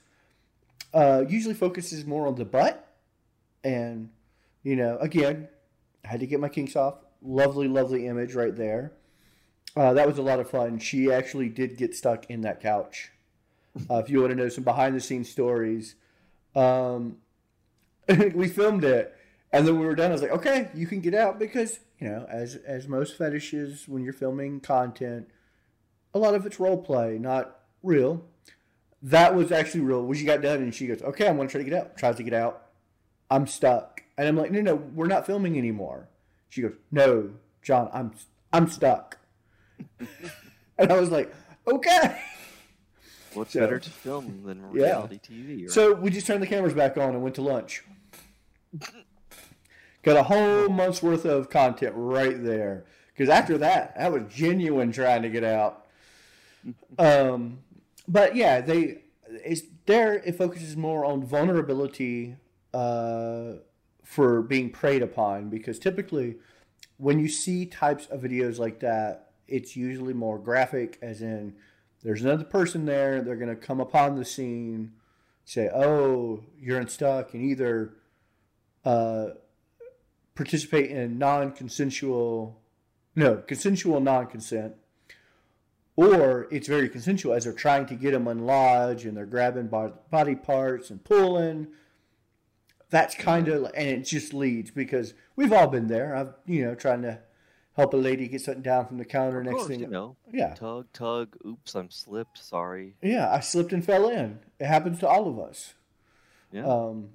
uh, 0.93 1.23
usually 1.27 1.53
focuses 1.53 2.05
more 2.05 2.27
on 2.27 2.35
the 2.35 2.43
butt. 2.45 2.83
And, 3.63 4.09
you 4.67 4.75
know, 4.75 4.97
again, 4.97 5.47
I 6.03 6.09
had 6.09 6.19
to 6.19 6.27
get 6.27 6.41
my 6.41 6.49
kinks 6.49 6.75
off. 6.75 6.95
Lovely, 7.21 7.69
lovely 7.69 8.05
image 8.05 8.35
right 8.35 8.53
there. 8.53 8.91
Uh, 9.77 9.93
that 9.93 10.05
was 10.05 10.17
a 10.17 10.21
lot 10.21 10.41
of 10.41 10.49
fun. 10.49 10.77
She 10.77 11.09
actually 11.09 11.47
did 11.47 11.77
get 11.77 11.95
stuck 11.95 12.29
in 12.29 12.41
that 12.41 12.59
couch. 12.59 13.13
Uh, 13.89 13.99
if 13.99 14.09
you 14.09 14.19
want 14.19 14.31
to 14.31 14.35
know 14.35 14.49
some 14.49 14.65
behind 14.65 14.93
the 14.93 14.99
scenes 14.99 15.29
stories, 15.29 15.95
um, 16.53 17.15
we 18.33 18.49
filmed 18.49 18.83
it. 18.83 19.15
And 19.53 19.65
then 19.65 19.79
we 19.79 19.85
were 19.85 19.95
done, 19.95 20.09
I 20.09 20.13
was 20.13 20.21
like, 20.21 20.31
okay, 20.31 20.69
you 20.73 20.85
can 20.85 20.99
get 20.99 21.13
out 21.13 21.39
because, 21.39 21.79
you 21.97 22.09
know, 22.09 22.25
as 22.27 22.55
as 22.55 22.89
most 22.89 23.17
fetishes, 23.17 23.87
when 23.87 24.03
you're 24.03 24.11
filming 24.11 24.59
content, 24.59 25.29
a 26.13 26.19
lot 26.19 26.35
of 26.35 26.45
it's 26.45 26.59
role 26.59 26.81
play, 26.81 27.17
not 27.17 27.61
real. 27.83 28.25
That 29.01 29.33
was 29.33 29.53
actually 29.53 29.81
real. 29.81 30.03
When 30.03 30.17
she 30.17 30.25
got 30.25 30.41
done 30.41 30.61
and 30.61 30.75
she 30.75 30.87
goes, 30.87 31.01
okay, 31.03 31.29
I'm 31.29 31.37
going 31.37 31.47
to 31.47 31.51
try 31.53 31.63
to 31.63 31.69
get 31.69 31.79
out. 31.79 31.95
Tries 31.95 32.17
to 32.17 32.23
get 32.23 32.33
out. 32.33 32.63
I'm 33.31 33.47
stuck. 33.47 33.96
And 34.17 34.27
I'm 34.27 34.35
like, 34.35 34.51
no, 34.51 34.61
no, 34.61 34.75
we're 34.75 35.07
not 35.07 35.25
filming 35.25 35.57
anymore. 35.57 36.07
She 36.49 36.61
goes, 36.61 36.73
no, 36.91 37.29
John, 37.61 37.89
I'm 37.93 38.11
I'm 38.53 38.67
stuck. 38.69 39.17
and 40.77 40.91
I 40.91 40.99
was 40.99 41.11
like, 41.11 41.33
okay. 41.67 42.19
What's 43.33 43.53
So- 43.53 43.59
better 43.59 43.77
to 43.79 43.89
film 43.89 44.41
than 44.45 44.59
Yeah. 44.73 44.85
reality 44.85 45.19
TV? 45.19 45.61
Right? 45.63 45.71
So 45.71 45.93
we 45.93 46.09
just 46.09 46.25
turned 46.25 46.41
the 46.41 46.47
cameras 46.47 46.73
back 46.73 46.97
on 46.97 47.09
and 47.09 47.21
went 47.21 47.35
to 47.35 47.41
lunch. 47.41 47.83
Got 50.03 50.17
a 50.17 50.23
whole 50.23 50.69
month's 50.69 51.03
worth 51.03 51.25
of 51.25 51.49
content 51.49 51.93
right 51.95 52.41
there. 52.43 52.85
Because 53.13 53.29
after 53.29 53.57
that, 53.57 53.95
that 53.97 54.11
was 54.11 54.23
genuine 54.33 54.91
trying 54.91 55.21
to 55.23 55.29
get 55.29 55.43
out. 55.43 55.83
Um, 56.99 57.59
but 58.09 58.35
yeah, 58.35 58.59
they 58.59 58.99
it's 59.29 59.61
there. 59.85 60.15
It 60.15 60.35
focuses 60.35 60.75
more 60.75 61.05
on 61.05 61.23
vulnerability 61.23 62.35
uh, 62.73 63.53
for 64.07 64.41
being 64.41 64.69
preyed 64.69 65.03
upon. 65.03 65.49
Because 65.49 65.77
typically, 65.77 66.37
when 66.95 67.19
you 67.19 67.27
see 67.27 67.65
types 67.65 68.05
of 68.07 68.21
videos 68.21 68.57
like 68.57 68.79
that, 68.79 69.31
it's 69.47 69.75
usually 69.75 70.13
more 70.13 70.39
graphic, 70.39 70.97
as 71.01 71.21
in 71.21 71.53
there's 72.03 72.21
another 72.21 72.45
person 72.45 72.85
there. 72.85 73.21
They're 73.21 73.35
going 73.35 73.49
to 73.49 73.55
come 73.55 73.81
upon 73.81 74.15
the 74.15 74.25
scene 74.25 74.93
say, 75.45 75.69
"Oh, 75.73 76.43
you're 76.59 76.79
unstuck," 76.79 77.33
and 77.33 77.43
either 77.43 77.93
uh, 78.83 79.27
participate 80.35 80.91
in 80.91 81.17
non-consensual, 81.17 82.59
no, 83.15 83.37
consensual 83.37 83.99
non-consent, 83.99 84.75
or 85.95 86.47
it's 86.51 86.67
very 86.67 86.89
consensual 86.89 87.33
as 87.33 87.45
they're 87.45 87.53
trying 87.53 87.85
to 87.87 87.95
get 87.95 88.11
them 88.11 88.27
unlodged 88.27 89.05
and 89.05 89.15
they're 89.15 89.25
grabbing 89.25 89.67
bo- 89.67 89.97
body 90.11 90.35
parts 90.35 90.89
and 90.89 91.03
pulling. 91.03 91.67
That's 92.89 93.15
kind 93.15 93.47
of, 93.49 93.65
and 93.75 93.87
it 93.87 94.03
just 94.05 94.33
leads 94.33 94.71
because 94.71 95.13
we've 95.35 95.51
all 95.51 95.67
been 95.67 95.87
there. 95.87 96.15
I've, 96.15 96.33
you 96.45 96.65
know, 96.65 96.75
trying 96.75 97.01
to 97.01 97.19
help 97.75 97.93
a 97.93 97.97
lady 97.97 98.27
get 98.27 98.41
something 98.41 98.63
down 98.63 98.87
from 98.87 98.97
the 98.97 99.05
counter. 99.05 99.39
of 99.39 99.45
Next 99.45 99.55
course, 99.57 99.67
thing, 99.67 99.81
you 99.81 99.87
know, 99.87 100.15
yeah, 100.31 100.53
tug, 100.53 100.87
tug. 100.93 101.35
Oops, 101.45 101.75
I'm 101.75 101.91
slipped. 101.91 102.37
Sorry. 102.43 102.95
yeah, 103.01 103.31
I 103.31 103.41
slipped 103.41 103.73
and 103.73 103.83
fell 103.85 104.07
in. 104.09 104.39
It 104.59 104.65
happens 104.65 104.99
to 104.99 105.07
all 105.07 105.27
of 105.27 105.37
us. 105.39 105.73
Yeah. 106.51 106.65
Um, 106.65 107.09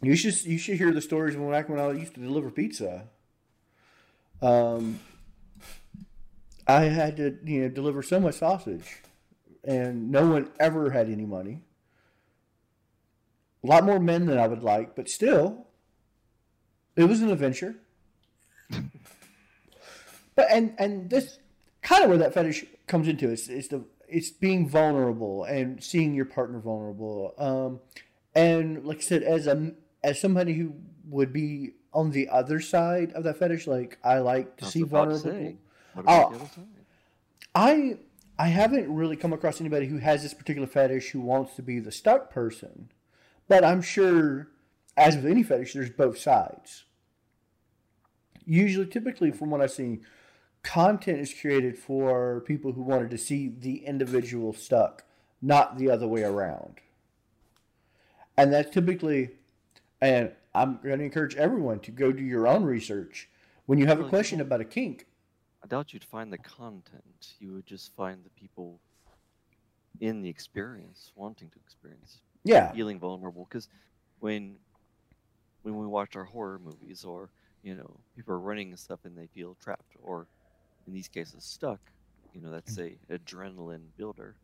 you 0.00 0.14
should 0.14 0.44
you 0.44 0.58
should 0.58 0.78
hear 0.78 0.92
the 0.92 1.00
stories 1.00 1.36
when 1.36 1.50
back 1.50 1.68
when 1.68 1.80
I 1.80 1.90
used 1.90 2.14
to 2.14 2.20
deliver 2.20 2.50
pizza. 2.50 3.08
Um, 4.40 5.00
I 6.68 6.82
had 6.84 7.16
to 7.16 7.36
you 7.44 7.62
know 7.62 7.68
deliver 7.68 8.02
so 8.02 8.20
much 8.20 8.36
sausage, 8.36 9.02
and 9.64 10.10
no 10.12 10.28
one 10.28 10.50
ever 10.60 10.90
had 10.90 11.08
any 11.08 11.26
money. 11.26 11.62
A 13.64 13.66
lot 13.66 13.84
more 13.84 13.98
men 13.98 14.26
than 14.26 14.38
I 14.38 14.46
would 14.46 14.62
like, 14.62 14.94
but 14.94 15.08
still, 15.08 15.66
it 16.96 17.04
was 17.04 17.22
an 17.22 17.30
adventure. 17.30 17.76
but 20.34 20.46
and 20.50 20.74
and 20.78 21.10
this 21.10 21.38
kind 21.82 22.04
of 22.04 22.10
where 22.10 22.18
that 22.18 22.34
fetish 22.34 22.64
comes 22.86 23.08
into 23.08 23.30
is 23.30 23.48
is 23.48 23.68
the 23.68 23.84
it's 24.08 24.30
being 24.30 24.68
vulnerable 24.68 25.44
and 25.44 25.82
seeing 25.82 26.14
your 26.14 26.24
partner 26.24 26.60
vulnerable. 26.60 27.34
Um, 27.38 27.80
and 28.34 28.84
like 28.84 28.98
I 28.98 29.00
said, 29.00 29.22
as 29.22 29.46
a 29.46 29.72
as 30.02 30.20
somebody 30.20 30.54
who 30.54 30.74
would 31.08 31.32
be 31.32 31.72
on 31.92 32.10
the 32.10 32.28
other 32.28 32.60
side 32.60 33.12
of 33.12 33.24
that 33.24 33.38
fetish, 33.38 33.66
like 33.66 33.98
I 34.04 34.18
like 34.18 34.56
to 34.58 34.64
was 34.64 34.72
see 34.72 34.80
to 34.80 34.86
vulnerable. 34.86 35.30
The 35.30 35.56
Oh. 36.06 36.48
I 37.54 37.98
I 38.38 38.48
haven't 38.48 38.94
really 38.94 39.16
come 39.16 39.32
across 39.32 39.60
anybody 39.60 39.86
who 39.86 39.98
has 39.98 40.22
this 40.22 40.34
particular 40.34 40.68
fetish 40.68 41.10
who 41.10 41.20
wants 41.20 41.56
to 41.56 41.62
be 41.62 41.80
the 41.80 41.90
stuck 41.90 42.30
person, 42.30 42.90
but 43.48 43.64
I'm 43.64 43.82
sure, 43.82 44.48
as 44.96 45.16
with 45.16 45.26
any 45.26 45.42
fetish, 45.42 45.72
there's 45.72 45.90
both 45.90 46.18
sides. 46.18 46.84
Usually, 48.44 48.86
typically, 48.86 49.30
from 49.30 49.50
what 49.50 49.60
I've 49.60 49.70
seen, 49.70 50.04
content 50.62 51.18
is 51.18 51.34
created 51.34 51.78
for 51.78 52.40
people 52.46 52.72
who 52.72 52.82
wanted 52.82 53.10
to 53.10 53.18
see 53.18 53.48
the 53.48 53.84
individual 53.84 54.52
stuck, 54.52 55.04
not 55.42 55.78
the 55.78 55.90
other 55.90 56.06
way 56.06 56.22
around. 56.22 56.80
And 58.36 58.52
that's 58.52 58.72
typically, 58.72 59.30
and 60.00 60.32
I'm 60.54 60.78
going 60.82 60.98
to 60.98 61.04
encourage 61.04 61.36
everyone 61.36 61.80
to 61.80 61.90
go 61.90 62.12
do 62.12 62.22
your 62.22 62.46
own 62.46 62.64
research. 62.64 63.28
When 63.66 63.78
you 63.78 63.86
have 63.86 64.00
a 64.00 64.08
question 64.08 64.40
about 64.40 64.60
a 64.60 64.64
kink, 64.64 65.06
I 65.62 65.66
doubt 65.66 65.92
you'd 65.92 66.04
find 66.04 66.32
the 66.32 66.38
content. 66.38 67.34
You 67.40 67.52
would 67.52 67.66
just 67.66 67.94
find 67.96 68.24
the 68.24 68.30
people 68.30 68.80
in 70.00 70.22
the 70.22 70.28
experience 70.28 71.12
wanting 71.16 71.50
to 71.50 71.58
experience, 71.58 72.20
yeah, 72.44 72.72
feeling 72.72 72.98
vulnerable. 72.98 73.46
Because 73.48 73.68
when 74.20 74.56
when 75.62 75.76
we 75.76 75.86
watch 75.86 76.16
our 76.16 76.24
horror 76.24 76.60
movies, 76.62 77.04
or 77.04 77.30
you 77.62 77.74
know, 77.74 77.90
people 78.16 78.34
are 78.34 78.40
running 78.40 78.70
and 78.70 78.78
stuff, 78.78 79.00
and 79.04 79.16
they 79.16 79.26
feel 79.26 79.56
trapped, 79.62 79.94
or 80.02 80.26
in 80.86 80.92
these 80.92 81.08
cases 81.08 81.44
stuck. 81.44 81.80
You 82.34 82.42
know, 82.42 82.50
that's 82.50 82.76
mm. 82.76 82.94
a 83.08 83.18
adrenaline 83.18 83.86
builder. 83.96 84.34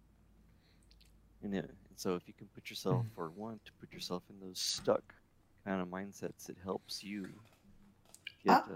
And, 1.42 1.54
it, 1.54 1.64
and 1.64 1.96
so, 1.96 2.14
if 2.14 2.22
you 2.26 2.34
can 2.36 2.48
put 2.54 2.70
yourself, 2.70 3.04
mm. 3.04 3.08
or 3.16 3.30
want 3.36 3.64
to 3.66 3.72
put 3.80 3.92
yourself 3.92 4.22
in 4.30 4.46
those 4.46 4.58
stuck 4.58 5.14
kind 5.66 5.80
of 5.80 5.88
mindsets, 5.88 6.48
it 6.48 6.56
helps 6.62 7.02
you 7.02 7.28
get 8.44 8.52
ah. 8.52 8.64
uh, 8.64 8.74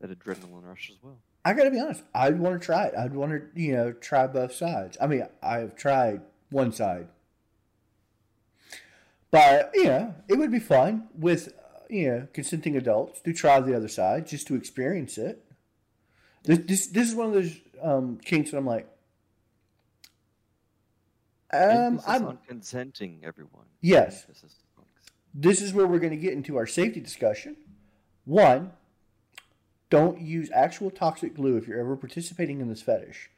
that 0.00 0.18
adrenaline 0.18 0.64
rush 0.64 0.90
as 0.90 0.96
well. 1.02 1.18
I 1.44 1.52
gotta 1.52 1.70
be 1.70 1.78
honest. 1.78 2.02
I'd 2.14 2.38
want 2.38 2.60
to 2.60 2.64
try 2.64 2.86
it. 2.86 2.94
I'd 2.98 3.14
want 3.14 3.32
to, 3.32 3.60
you 3.60 3.72
know, 3.72 3.92
try 3.92 4.26
both 4.26 4.52
sides. 4.52 4.96
I 5.00 5.06
mean, 5.06 5.26
I've 5.42 5.76
tried 5.76 6.20
one 6.50 6.72
side, 6.72 7.08
but 9.36 9.70
you 9.74 9.84
know, 9.84 10.14
it 10.28 10.38
would 10.38 10.50
be 10.50 10.58
fun 10.58 11.08
with, 11.14 11.52
you 11.90 12.08
know, 12.08 12.28
consenting 12.32 12.74
adults 12.74 13.20
to 13.20 13.34
try 13.34 13.60
the 13.60 13.76
other 13.76 13.88
side 13.88 14.26
just 14.26 14.46
to 14.46 14.54
experience 14.54 15.18
it. 15.18 15.44
This 16.44 16.60
this, 16.60 16.86
this 16.86 17.08
is 17.10 17.14
one 17.14 17.28
of 17.28 17.34
those 17.34 17.54
um, 17.82 18.18
kinks 18.24 18.50
that 18.50 18.56
I'm 18.56 18.64
like, 18.64 18.88
um, 21.52 22.00
I'm 22.06 22.24
on 22.24 22.38
consenting 22.48 23.20
everyone. 23.22 23.66
Yes. 23.82 24.22
Emphasis 24.22 24.54
on 24.78 24.84
consent. 24.94 25.16
this 25.34 25.60
is 25.60 25.74
where 25.74 25.86
we're 25.86 25.98
going 25.98 26.12
to 26.12 26.16
get 26.16 26.32
into 26.32 26.56
our 26.56 26.66
safety 26.66 27.00
discussion. 27.00 27.56
One, 28.24 28.72
don't 29.90 30.18
use 30.18 30.50
actual 30.54 30.90
toxic 30.90 31.34
glue 31.34 31.58
if 31.58 31.68
you're 31.68 31.78
ever 31.78 31.94
participating 31.94 32.62
in 32.62 32.68
this 32.70 32.80
fetish. 32.80 33.30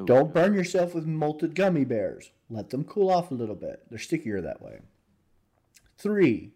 Ooh, 0.00 0.06
Don't 0.06 0.32
burn 0.32 0.54
yourself 0.54 0.94
with 0.94 1.08
molted 1.08 1.54
gummy 1.54 1.84
bears. 1.84 2.30
Let 2.48 2.70
them 2.70 2.84
cool 2.84 3.10
off 3.10 3.32
a 3.32 3.34
little 3.34 3.56
bit. 3.56 3.82
They're 3.90 3.98
stickier 3.98 4.40
that 4.40 4.62
way. 4.62 4.78
Three, 6.02 6.50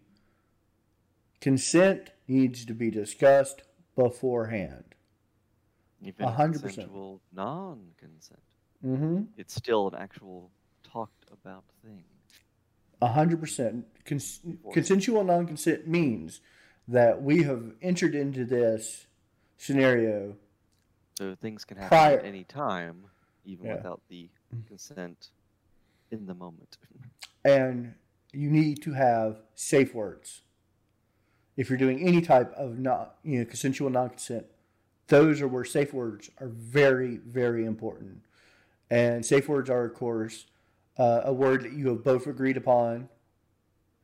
consent 1.40 2.10
needs 2.26 2.64
to 2.64 2.74
be 2.74 2.90
discussed 2.90 3.62
beforehand. 3.94 4.82
Even 6.02 6.26
hundred 6.26 6.62
percent. 6.62 6.88
consensual 6.88 7.20
non-consent. 7.32 8.40
Mm-hmm. 8.84 9.22
It's 9.36 9.54
still 9.54 9.88
an 9.88 9.94
actual 9.94 10.50
talked 10.82 11.24
about 11.32 11.62
thing. 11.84 12.02
A 13.00 13.06
hundred 13.08 13.38
percent. 13.40 13.86
Cons- 14.04 14.40
Consensual 14.72 15.22
non-consent 15.22 15.86
means 15.86 16.40
that 16.88 17.22
we 17.22 17.44
have 17.44 17.72
entered 17.80 18.14
into 18.16 18.44
this 18.44 19.06
scenario. 19.56 20.36
So 21.18 21.34
things 21.34 21.64
can 21.64 21.76
happen 21.76 21.88
Prior- 21.88 22.18
at 22.18 22.24
any 22.24 22.42
time, 22.44 23.04
even 23.44 23.66
Yeah. 23.66 23.76
without 23.76 24.02
the 24.08 24.28
consent 24.66 25.30
in 26.10 26.26
the 26.26 26.34
moment. 26.34 26.78
and 27.44 27.94
you 28.36 28.50
need 28.50 28.82
to 28.82 28.92
have 28.92 29.40
safe 29.54 29.94
words. 29.94 30.42
If 31.56 31.70
you're 31.70 31.78
doing 31.78 32.06
any 32.06 32.20
type 32.20 32.52
of 32.52 32.78
not, 32.78 33.16
you 33.24 33.38
know, 33.38 33.44
consensual 33.46 33.88
non-consent, 33.88 34.46
those 35.08 35.40
are 35.40 35.48
where 35.48 35.64
safe 35.64 35.94
words 35.94 36.30
are 36.40 36.48
very, 36.48 37.16
very 37.16 37.64
important. 37.64 38.22
And 38.90 39.24
safe 39.24 39.48
words 39.48 39.70
are, 39.70 39.84
of 39.84 39.94
course, 39.94 40.46
uh, 40.98 41.22
a 41.24 41.32
word 41.32 41.62
that 41.62 41.72
you 41.72 41.88
have 41.88 42.04
both 42.04 42.26
agreed 42.26 42.56
upon 42.56 43.08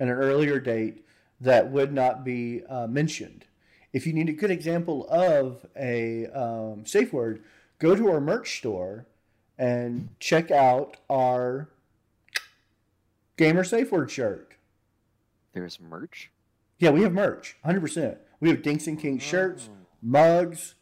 at 0.00 0.08
an 0.08 0.14
earlier 0.14 0.58
date 0.58 1.04
that 1.40 1.70
would 1.70 1.92
not 1.92 2.24
be 2.24 2.62
uh, 2.68 2.86
mentioned. 2.86 3.44
If 3.92 4.06
you 4.06 4.12
need 4.12 4.28
a 4.28 4.32
good 4.32 4.50
example 4.50 5.06
of 5.10 5.66
a 5.76 6.26
um, 6.28 6.86
safe 6.86 7.12
word, 7.12 7.42
go 7.78 7.94
to 7.94 8.10
our 8.10 8.20
merch 8.20 8.58
store 8.58 9.06
and 9.58 10.08
check 10.18 10.50
out 10.50 10.96
our 11.10 11.68
Gamer 13.36 13.64
Safe 13.64 13.90
Word 13.90 14.10
shirt. 14.10 14.54
There's 15.52 15.80
merch. 15.80 16.30
Yeah, 16.78 16.90
we 16.90 17.02
have 17.02 17.12
merch, 17.12 17.56
hundred 17.64 17.80
percent. 17.80 18.18
We 18.40 18.48
have 18.50 18.62
Dinks 18.62 18.86
and 18.86 18.98
Kinks 18.98 19.24
shirts, 19.24 19.68
Oh. 19.70 19.76
mugs. 20.02 20.74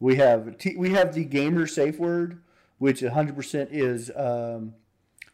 We 0.00 0.16
have 0.16 0.58
t- 0.58 0.76
we 0.76 0.90
have 0.90 1.14
the 1.14 1.24
Gamer 1.24 1.66
Safe 1.66 1.98
Word, 1.98 2.42
which 2.78 3.00
hundred 3.02 3.36
percent 3.36 3.70
is 3.72 4.10
um, 4.16 4.74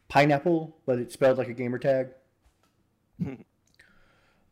pineapple, 0.09 0.77
but 0.87 0.99
it's 0.99 1.15
spelled 1.15 1.39
like 1.39 1.49
a 1.49 1.55
gamer 1.55 1.79
tag. 1.79 2.09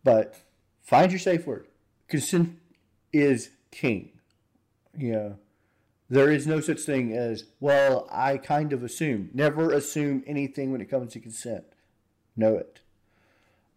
but 0.05 0.37
find 0.83 1.13
your 1.13 1.19
safe 1.19 1.47
word. 1.47 1.67
Consent 2.09 2.59
is 3.13 3.51
king. 3.71 4.11
You 4.97 5.13
know, 5.13 5.39
there 6.09 6.31
is 6.31 6.47
no 6.47 6.61
such 6.61 6.81
thing 6.81 7.13
as 7.17 7.45
well. 7.61 8.09
I 8.11 8.39
kind 8.39 8.73
of 8.73 8.83
assume. 8.83 9.31
Never 9.33 9.71
assume 9.73 10.25
anything 10.27 10.73
when 10.73 10.81
it 10.81 10.91
comes 10.91 11.13
to 11.13 11.21
consent. 11.21 11.65
Know 12.41 12.57
it. 12.57 12.81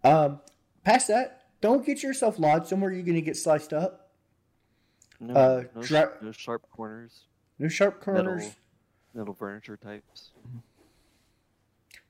Um, 0.05 0.39
past 0.85 1.09
that, 1.09 1.41
don't 1.59 1.85
get 1.85 2.01
yourself 2.01 2.39
lodged 2.39 2.67
somewhere 2.67 2.93
you're 2.93 3.03
going 3.03 3.15
to 3.15 3.21
get 3.21 3.35
sliced 3.35 3.73
up. 3.73 4.11
No, 5.19 5.33
Uh, 5.33 5.63
no, 5.75 5.81
no 6.21 6.31
sharp 6.31 6.65
corners, 6.71 7.25
No 7.59 7.67
sharp 7.67 7.99
corners. 8.01 8.43
metal, 8.43 8.51
metal 9.13 9.33
furniture 9.33 9.75
types. 9.75 10.31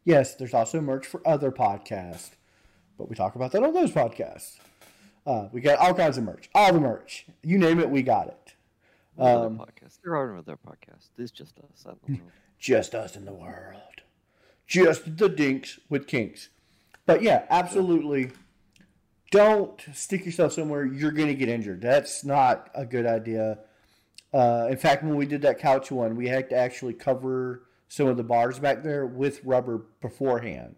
Yes, 0.03 0.35
there's 0.35 0.53
also 0.53 0.79
merch 0.79 1.07
for 1.07 1.27
other 1.27 1.51
podcasts, 1.51 2.31
but 2.99 3.09
we 3.09 3.15
talk 3.15 3.33
about 3.33 3.51
that 3.53 3.63
on 3.63 3.73
those 3.73 3.91
podcasts. 3.91 4.59
Uh, 5.25 5.47
we 5.51 5.59
got 5.59 5.79
all 5.79 5.93
kinds 5.95 6.19
of 6.19 6.23
merch, 6.23 6.51
all 6.53 6.71
the 6.71 6.79
merch. 6.79 7.25
You 7.41 7.57
name 7.57 7.79
it, 7.79 7.89
we 7.89 8.03
got 8.03 8.27
it. 8.27 8.53
Um, 9.17 9.57
podcasts? 9.57 9.97
There 10.03 10.15
are 10.15 10.31
no 10.33 10.39
other 10.39 10.57
podcasts. 10.57 11.09
It's 11.17 11.31
just 11.31 11.57
us 11.59 11.85
out 11.87 11.97
in 12.07 12.13
the 12.15 12.19
world. 12.19 12.31
Just 12.59 12.93
us 12.93 13.15
in 13.15 13.25
the 13.25 13.33
world. 13.33 13.81
Just 14.67 15.17
the 15.17 15.29
dinks 15.29 15.79
with 15.89 16.07
kinks. 16.07 16.49
But 17.05 17.21
yeah, 17.21 17.43
absolutely. 17.49 18.31
Don't 19.31 19.81
stick 19.93 20.25
yourself 20.25 20.53
somewhere 20.53 20.85
you're 20.85 21.11
going 21.11 21.27
to 21.27 21.33
get 21.35 21.49
injured. 21.49 21.81
That's 21.81 22.23
not 22.23 22.69
a 22.75 22.85
good 22.85 23.05
idea. 23.05 23.59
Uh, 24.33 24.67
in 24.69 24.77
fact, 24.77 25.03
when 25.03 25.15
we 25.15 25.25
did 25.25 25.41
that 25.41 25.59
couch 25.59 25.91
one, 25.91 26.15
we 26.15 26.27
had 26.27 26.49
to 26.49 26.55
actually 26.55 26.93
cover 26.93 27.63
some 27.87 28.07
of 28.07 28.17
the 28.17 28.23
bars 28.23 28.57
back 28.59 28.83
there 28.83 29.05
with 29.05 29.43
rubber 29.43 29.81
beforehand 30.01 30.75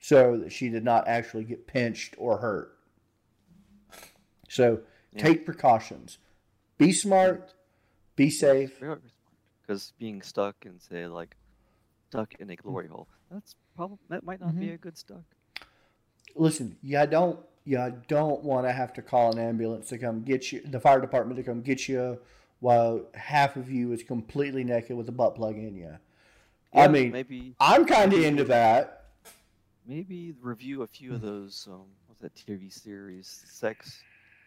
so 0.00 0.36
that 0.38 0.52
she 0.52 0.68
did 0.68 0.84
not 0.84 1.06
actually 1.06 1.44
get 1.44 1.66
pinched 1.66 2.14
or 2.18 2.38
hurt. 2.38 2.76
So 4.48 4.80
Yeah. 5.12 5.22
take 5.22 5.44
precautions. 5.46 6.18
Be 6.78 6.92
smart. 6.92 7.54
Be 8.16 8.30
safe. 8.30 8.80
Because 9.62 9.92
being 9.98 10.22
stuck 10.22 10.64
and 10.64 10.80
say 10.80 11.06
like 11.06 11.36
stuck 12.10 12.34
in 12.40 12.50
a 12.50 12.56
glory 12.56 12.88
hole, 12.88 13.06
that's 13.30 13.54
probably 13.76 13.98
that 14.08 14.24
might 14.24 14.40
not 14.40 14.50
Mm-hmm. 14.50 14.60
be 14.60 14.70
a 14.70 14.78
good 14.78 14.98
stuck. 14.98 15.22
listen, 16.34 16.76
you 16.82 17.06
don't 17.06 17.38
you 17.64 18.02
don't 18.08 18.42
want 18.42 18.66
to 18.66 18.72
have 18.72 18.92
to 18.94 19.02
call 19.02 19.30
an 19.32 19.38
ambulance 19.38 19.88
to 19.90 19.98
come 19.98 20.22
get 20.22 20.50
you, 20.50 20.60
the 20.62 20.80
fire 20.80 21.00
department 21.00 21.36
to 21.36 21.42
come 21.44 21.60
get 21.62 21.88
you, 21.88 22.18
while 22.58 23.02
half 23.14 23.54
of 23.56 23.70
you 23.70 23.92
is 23.92 24.02
completely 24.02 24.64
naked 24.64 24.96
with 24.96 25.08
a 25.08 25.12
butt 25.12 25.36
plug 25.36 25.56
in 25.56 25.76
you. 25.76 25.96
I 26.74 26.88
mean, 26.88 27.12
maybe 27.12 27.54
I'm 27.60 27.84
kind 27.84 28.12
of 28.12 28.20
into 28.24 28.44
that. 28.44 29.04
maybe 29.86 30.32
review 30.40 30.82
a 30.82 30.86
few 30.86 31.14
of 31.14 31.20
those. 31.20 31.68
Um, 31.70 31.82
what's 32.06 32.20
that 32.22 32.34
TV 32.34 32.72
series? 32.72 33.44
Sex, 33.46 34.02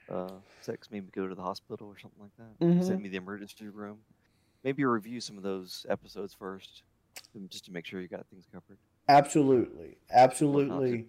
uh, 0.09 0.27
sex. 0.61 0.89
Maybe 0.91 1.07
go 1.13 1.27
to 1.27 1.35
the 1.35 1.41
hospital 1.41 1.87
or 1.87 1.97
something 1.99 2.21
like 2.21 2.35
that. 2.37 2.65
Mhm. 2.65 2.83
Send 2.83 3.01
me 3.01 3.09
the 3.09 3.17
emergency 3.17 3.67
room. 3.69 3.99
Maybe 4.63 4.83
review 4.85 5.19
some 5.21 5.37
of 5.37 5.43
those 5.43 5.85
episodes 5.89 6.33
first, 6.33 6.83
just 7.49 7.65
to 7.65 7.71
make 7.71 7.85
sure 7.85 8.01
you 8.01 8.07
got 8.07 8.25
things 8.27 8.45
covered. 8.51 8.77
Absolutely, 9.07 9.97
What 10.07 10.67
not 10.67 10.85
to 10.87 10.97
absolutely. 10.97 11.05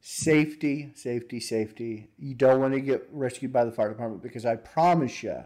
Safety, 0.00 0.90
safety, 0.94 1.40
safety. 1.40 2.08
You 2.18 2.34
don't 2.34 2.60
want 2.60 2.74
to 2.74 2.80
get 2.80 3.08
rescued 3.12 3.52
by 3.52 3.64
the 3.64 3.72
fire 3.72 3.88
department 3.88 4.22
because 4.22 4.46
I 4.46 4.56
promise 4.56 5.22
you, 5.22 5.44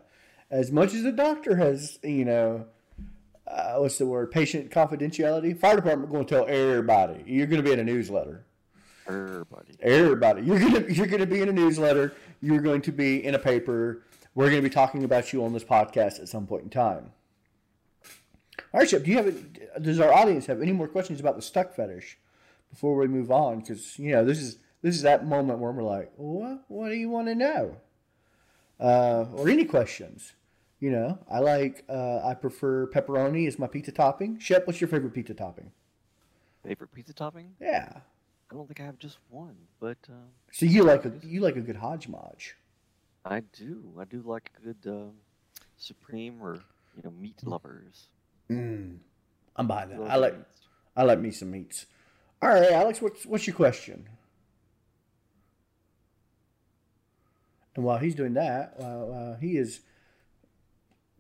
as 0.50 0.70
much 0.70 0.92
as 0.94 1.02
the 1.02 1.12
doctor 1.12 1.56
has, 1.56 1.98
you 2.02 2.24
know, 2.24 2.66
uh, 3.46 3.76
what's 3.76 3.98
the 3.98 4.06
word, 4.06 4.30
patient 4.30 4.70
confidentiality, 4.70 5.58
fire 5.58 5.76
department 5.76 6.10
going 6.10 6.26
to 6.26 6.34
tell 6.34 6.46
everybody. 6.46 7.22
You're 7.26 7.46
going 7.46 7.62
to 7.62 7.66
be 7.66 7.72
in 7.72 7.80
a 7.80 7.84
newsletter. 7.84 8.44
Everybody. 9.06 9.74
Everybody, 9.80 10.42
you're 10.42 10.60
gonna 10.60 10.84
you're 10.88 11.08
gonna 11.08 11.26
be 11.26 11.40
in 11.40 11.48
a 11.48 11.52
newsletter. 11.52 12.14
You're 12.40 12.60
going 12.60 12.82
to 12.82 12.92
be 12.92 13.24
in 13.24 13.34
a 13.34 13.38
paper. 13.38 14.02
We're 14.34 14.48
going 14.48 14.62
to 14.62 14.68
be 14.68 14.72
talking 14.72 15.04
about 15.04 15.32
you 15.32 15.44
on 15.44 15.52
this 15.52 15.64
podcast 15.64 16.20
at 16.20 16.28
some 16.28 16.46
point 16.46 16.62
in 16.62 16.70
time. 16.70 17.12
All 18.72 18.80
right, 18.80 18.88
Chip. 18.88 19.04
Do 19.04 19.10
you 19.10 19.16
have? 19.16 19.82
Does 19.82 20.00
our 20.00 20.12
audience 20.12 20.46
have 20.46 20.60
any 20.62 20.72
more 20.72 20.88
questions 20.88 21.20
about 21.20 21.36
the 21.36 21.42
stuck 21.42 21.74
fetish 21.74 22.18
before 22.70 22.96
we 22.96 23.08
move 23.08 23.30
on? 23.30 23.60
Because 23.60 23.98
you 23.98 24.12
know 24.12 24.24
this 24.24 24.38
is 24.38 24.58
this 24.82 24.94
is 24.94 25.02
that 25.02 25.26
moment 25.26 25.58
where 25.58 25.72
we're 25.72 25.82
like, 25.82 26.12
what 26.16 26.64
What 26.68 26.88
do 26.90 26.94
you 26.96 27.08
want 27.08 27.28
to 27.28 27.34
know? 27.34 27.76
Uh, 28.80 29.26
or 29.34 29.48
any 29.48 29.64
questions? 29.64 30.34
You 30.80 30.90
know, 30.90 31.18
I 31.30 31.38
like. 31.38 31.84
Uh, 31.88 32.20
I 32.26 32.34
prefer 32.34 32.86
pepperoni 32.88 33.46
as 33.46 33.58
my 33.58 33.66
pizza 33.68 33.92
topping. 33.92 34.38
Shep, 34.38 34.66
what's 34.66 34.80
your 34.80 34.88
favorite 34.88 35.14
pizza 35.14 35.32
topping? 35.34 35.70
Favorite 36.64 36.92
pizza 36.92 37.12
topping? 37.12 37.54
Yeah. 37.60 37.88
I 38.50 38.54
don't 38.54 38.66
think 38.66 38.80
I 38.80 38.84
have 38.84 38.98
just 38.98 39.18
one, 39.30 39.56
but 39.80 39.96
um, 40.10 40.28
So 40.50 40.66
you 40.66 40.82
like 40.82 41.04
a 41.06 41.12
you 41.22 41.40
like 41.40 41.56
a 41.56 41.60
good 41.60 41.76
hodgepodge. 41.76 42.56
I 43.24 43.40
do. 43.40 43.94
I 43.98 44.04
do 44.04 44.22
like 44.26 44.50
a 44.58 44.64
good 44.72 44.90
um, 44.90 45.12
supreme 45.76 46.42
or 46.42 46.56
you 46.96 47.02
know 47.04 47.10
Mm. 47.10 47.20
meat 47.20 47.42
lovers. 47.44 48.08
Mm, 48.52 48.98
I'm 49.56 49.66
buying 49.66 49.90
that. 49.90 50.00
I 50.10 50.16
like. 50.16 50.34
I 50.96 51.04
like 51.04 51.20
me 51.20 51.30
some 51.30 51.50
meats. 51.50 51.86
All 52.40 52.48
right, 52.48 52.72
Alex, 52.72 53.00
what's 53.00 53.24
what's 53.24 53.46
your 53.46 53.56
question? 53.56 54.08
And 57.74 57.84
while 57.84 57.98
he's 57.98 58.14
doing 58.14 58.34
that, 58.34 58.74
while 58.76 59.12
uh, 59.12 59.40
he 59.40 59.56
is 59.56 59.80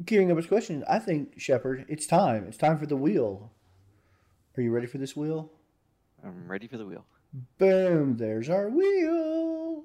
gearing 0.04 0.30
up 0.30 0.36
his 0.36 0.46
question, 0.46 0.84
I 0.88 0.98
think 0.98 1.40
Shepard, 1.40 1.86
it's 1.88 2.06
time. 2.06 2.44
It's 2.46 2.58
time 2.58 2.78
for 2.78 2.86
the 2.86 2.96
wheel. 2.96 3.52
Are 4.56 4.62
you 4.62 4.70
ready 4.70 4.86
for 4.86 4.98
this 4.98 5.16
wheel? 5.16 5.50
I'm 6.22 6.46
ready 6.46 6.66
for 6.66 6.76
the 6.76 6.84
wheel. 6.84 7.06
Boom! 7.58 8.18
There's 8.18 8.50
our 8.50 8.68
wheel. 8.68 9.84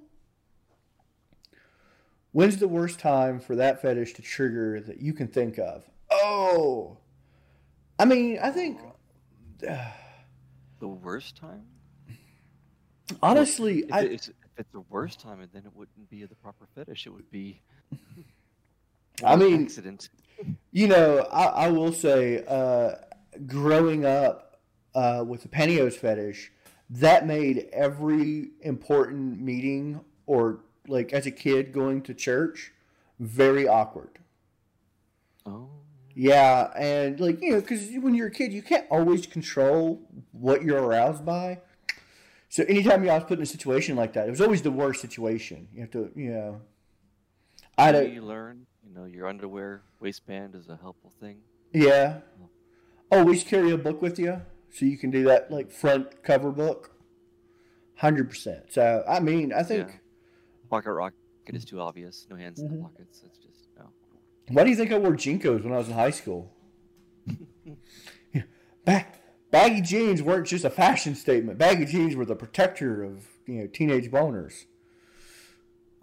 When's 2.34 2.58
the 2.58 2.68
worst 2.68 3.00
time 3.00 3.40
for 3.40 3.56
that 3.56 3.82
fetish 3.82 4.14
to 4.14 4.22
trigger 4.22 4.82
that 4.82 5.02
you 5.02 5.14
can 5.14 5.28
think 5.28 5.58
of? 5.58 5.86
Oh, 6.12 6.98
I 8.00 8.06
mean, 8.06 8.40
I 8.42 8.52
think 8.52 8.80
The 9.60 10.88
worst 10.88 11.38
time? 11.38 11.64
honestly, 13.24 13.80
If, 13.80 13.94
I 13.94 14.02
it's, 14.02 14.28
if 14.28 14.36
it's 14.58 14.72
the 14.72 14.84
worst 14.90 15.20
time, 15.20 15.40
then 15.54 15.64
it 15.66 15.72
wouldn't 15.76 16.10
be 16.10 16.24
the 16.26 16.36
proper 16.36 16.68
fetish. 16.76 17.08
It 17.08 17.12
would 17.12 17.30
be. 17.32 17.62
I 19.24 19.36
mean, 19.36 19.64
accident. 19.64 20.10
You 20.72 20.88
know, 20.88 21.20
I, 21.32 21.46
I 21.46 21.70
will 21.70 21.92
say, 21.92 22.44
uh, 22.48 22.92
growing 23.48 24.06
up 24.06 24.60
uh, 24.94 25.24
with 25.26 25.42
the 25.42 25.48
pantyhose 25.48 25.96
fetish, 25.96 26.52
that 26.90 27.26
made 27.26 27.68
every 27.74 28.52
important 28.62 29.42
meeting 29.42 30.02
or 30.28 30.60
like 30.88 31.14
as 31.14 31.26
a 31.26 31.32
kid 31.32 31.74
going 31.74 32.02
to 32.04 32.14
church 32.14 32.72
very 33.20 33.68
awkward. 33.68 34.20
Oh. 35.46 35.70
Yeah, 36.20 36.72
and 36.76 37.20
like 37.20 37.44
you 37.44 37.52
know, 37.52 37.62
because 37.62 37.88
when 38.02 38.16
you're 38.16 38.28
a 38.30 38.32
kid, 38.32 38.52
you 38.52 38.64
can't 38.64 38.88
always 38.90 39.28
control 39.28 40.02
what 40.32 40.64
you're 40.64 40.82
aroused 40.82 41.24
by. 41.24 41.60
So 42.50 42.64
anytime 42.64 43.04
you 43.04 43.12
I 43.12 43.16
was 43.16 43.26
put 43.26 43.38
in 43.38 43.44
a 43.44 43.46
situation 43.46 43.96
like 43.96 44.14
that, 44.14 44.28
it 44.28 44.32
was 44.32 44.42
always 44.42 44.64
the 44.64 44.72
worst 44.72 45.00
situation. 45.00 45.68
You 45.76 45.82
have 45.82 45.92
to, 45.92 46.12
you 46.16 46.32
know. 46.32 46.62
I 47.78 47.92
don't. 47.92 48.12
you 48.12 48.24
learn, 48.24 48.66
you 48.84 48.96
know, 48.96 49.06
your 49.06 49.28
underwear 49.28 49.84
waistband 50.00 50.56
is 50.56 50.70
a 50.70 50.78
helpful 50.78 51.14
thing. 51.20 51.38
Yeah. 51.72 52.22
Always 53.12 53.44
carry 53.44 53.70
a 53.70 53.78
book 53.78 54.02
with 54.02 54.18
you, 54.18 54.42
so 54.72 54.86
you 54.88 54.98
can 54.98 55.12
do 55.12 55.24
that 55.26 55.52
like 55.52 55.70
front 55.70 56.24
cover 56.24 56.52
book. 56.52 56.94
Hundred 57.98 58.28
percent. 58.30 58.72
So 58.72 59.04
I 59.08 59.20
mean, 59.20 59.54
I 59.54 59.62
think. 59.62 59.88
Yeah. 59.90 59.96
Pocket 60.72 60.94
rocket 60.94 61.14
is 61.50 61.64
too 61.64 61.80
obvious. 61.80 62.26
No 62.28 62.36
hands 62.38 62.60
in 62.60 62.70
Mhm. 62.70 62.72
the 62.72 62.78
pockets. 62.82 63.22
It's 63.24 63.38
just. 63.38 63.67
Why 64.50 64.64
do 64.64 64.70
you 64.70 64.76
think 64.76 64.92
I 64.92 64.98
wore 64.98 65.12
JNCOs 65.12 65.64
when 65.64 65.74
I 65.74 65.78
was 65.78 65.90
in 65.90 65.94
high 65.94 66.12
school? 66.12 66.54
Ba- 68.86 69.06
baggy 69.52 69.82
jeans 69.82 70.24
weren't 70.24 70.48
just 70.48 70.64
a 70.64 70.70
fashion 70.70 71.16
statement. 71.16 71.58
Baggy 71.58 71.86
jeans 71.86 72.16
were 72.16 72.26
the 72.26 72.36
protector 72.36 73.04
of 73.04 73.26
you 73.46 73.62
know 73.62 73.68
teenage 73.68 74.10
boners. 74.10 74.66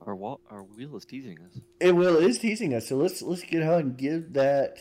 Our 0.02 0.14
wall, 0.14 0.40
our 0.50 0.62
wheel 0.62 0.94
is 0.96 1.06
teasing 1.06 1.38
us. 1.38 1.60
It 1.80 1.92
will 1.92 2.18
it 2.18 2.24
is 2.24 2.38
teasing 2.38 2.74
us, 2.74 2.88
so 2.88 2.96
let's 2.96 3.22
let's 3.22 3.42
get 3.42 3.62
ahead 3.62 3.84
and 3.84 3.96
give 3.96 4.34
that. 4.34 4.78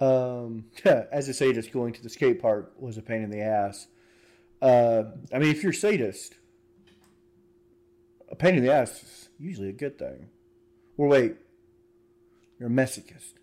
Um, 0.00 0.66
as 0.84 1.28
a 1.28 1.34
sadist, 1.34 1.72
going 1.72 1.92
to 1.92 2.02
the 2.02 2.08
skate 2.08 2.42
park 2.42 2.72
was 2.78 2.98
a 2.98 3.02
pain 3.02 3.22
in 3.22 3.30
the 3.30 3.40
ass. 3.40 3.86
Uh, 4.60 5.04
I 5.32 5.38
mean, 5.38 5.50
if 5.50 5.62
you're 5.62 5.70
a 5.70 5.74
sadist, 5.74 6.34
a 8.28 8.34
pain 8.34 8.56
in 8.56 8.64
the 8.64 8.72
ass 8.72 9.27
usually 9.38 9.68
a 9.68 9.72
good 9.72 9.98
thing. 9.98 10.28
Or 10.96 11.08
wait, 11.08 11.36
you're 12.58 12.68
a 12.68 12.72
masochist. 12.72 13.34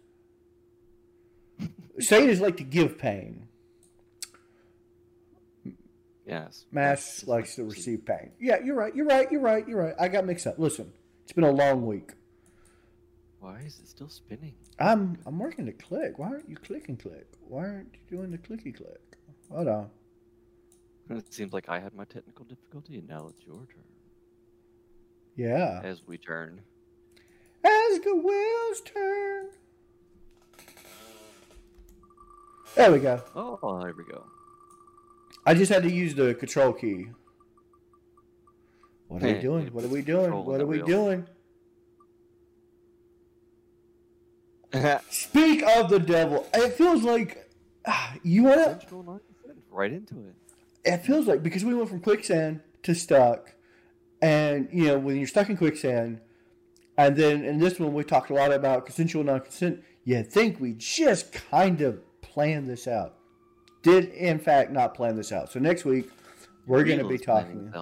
Sadists 1.99 2.41
like 2.41 2.57
to 2.57 2.63
give 2.63 2.97
pain. 2.97 3.47
Yes. 6.25 6.65
Mass 6.71 7.23
likes 7.27 7.55
to 7.55 7.63
receive 7.63 8.05
pain. 8.05 8.31
Yeah, 8.39 8.57
you're 8.63 8.75
right. 8.75 8.95
You're 8.95 9.05
right. 9.05 9.31
You're 9.31 9.41
right. 9.41 9.67
You're 9.67 9.79
right. 9.79 9.95
I 9.99 10.07
got 10.07 10.25
mixed 10.25 10.47
up. 10.47 10.57
Listen, 10.57 10.91
it's 11.23 11.33
been 11.33 11.43
a 11.43 11.51
long 11.51 11.85
week. 11.85 12.11
Why 13.39 13.59
is 13.59 13.79
it 13.79 13.87
still 13.87 14.09
spinning? 14.09 14.55
I'm 14.79 15.19
I'm 15.25 15.37
working 15.37 15.67
to 15.67 15.71
click. 15.71 16.17
Why 16.17 16.29
aren't 16.29 16.49
you 16.49 16.55
clicking 16.55 16.97
click? 16.97 17.27
Why 17.47 17.67
aren't 17.67 17.93
you 17.93 18.17
doing 18.17 18.31
the 18.31 18.39
clicky 18.39 18.75
click? 18.75 19.17
Hold 19.51 19.67
on. 19.67 19.89
It 21.11 21.31
seems 21.31 21.53
like 21.53 21.69
I 21.69 21.79
had 21.79 21.93
my 21.93 22.05
technical 22.05 22.45
difficulty, 22.45 22.97
and 22.97 23.07
now 23.07 23.27
it's 23.29 23.45
your 23.45 23.57
turn. 23.57 23.83
Yeah. 25.35 25.81
As 25.83 26.01
we 26.07 26.17
turn. 26.17 26.61
As 27.63 27.99
the 27.99 28.15
wheels 28.15 28.81
turn. 28.81 29.49
There 32.75 32.91
we 32.91 32.99
go. 32.99 33.21
Oh, 33.35 33.79
there 33.81 33.93
we 33.97 34.03
go. 34.03 34.25
I 35.45 35.53
just 35.53 35.71
had 35.71 35.83
to 35.83 35.91
use 35.91 36.15
the 36.15 36.33
control 36.35 36.73
key. 36.73 37.07
What 39.07 39.23
are 39.23 39.27
we 39.27 39.33
doing? 39.41 39.67
What 39.67 39.83
are 39.85 39.89
we 39.89 40.01
doing? 40.01 40.31
What 40.31 40.61
are 40.61 40.65
we 40.65 40.81
doing? 40.81 41.25
Speak 45.09 45.63
of 45.63 45.89
the 45.89 45.99
devil. 45.99 46.45
It 46.53 46.73
feels 46.73 47.03
like 47.03 47.49
ah, 47.87 48.15
you 48.23 48.43
want 48.43 48.81
to 48.89 49.21
right 49.71 49.91
into 49.91 50.15
it. 50.15 50.35
it 50.83 50.97
feels 51.05 51.27
like 51.27 51.43
because 51.43 51.63
we 51.63 51.73
went 51.73 51.89
from 51.89 51.99
quicksand 52.01 52.61
to 52.83 52.93
stuck, 52.93 53.54
and 54.21 54.69
you 54.71 54.85
know 54.85 54.97
when 54.99 55.17
you're 55.17 55.27
stuck 55.27 55.49
in 55.49 55.57
quicksand, 55.57 56.21
and 56.97 57.15
then 57.15 57.43
in 57.43 57.59
this 57.59 57.79
one 57.79 57.93
we 57.93 58.03
talked 58.03 58.29
a 58.29 58.33
lot 58.33 58.51
about 58.51 58.85
consensual 58.85 59.23
non-consent. 59.23 59.83
You 60.03 60.21
think 60.23 60.59
we 60.59 60.73
just 60.73 61.31
kind 61.31 61.81
of 61.81 61.99
planned 62.21 62.69
this 62.69 62.87
out? 62.87 63.15
Did 63.81 64.09
in 64.09 64.39
fact 64.39 64.71
not 64.71 64.93
plan 64.93 65.15
this 65.15 65.31
out. 65.31 65.51
So 65.51 65.59
next 65.59 65.83
week 65.83 66.09
we're 66.67 66.83
going 66.83 66.99
to 66.99 67.07
be 67.07 67.17
talking. 67.17 67.73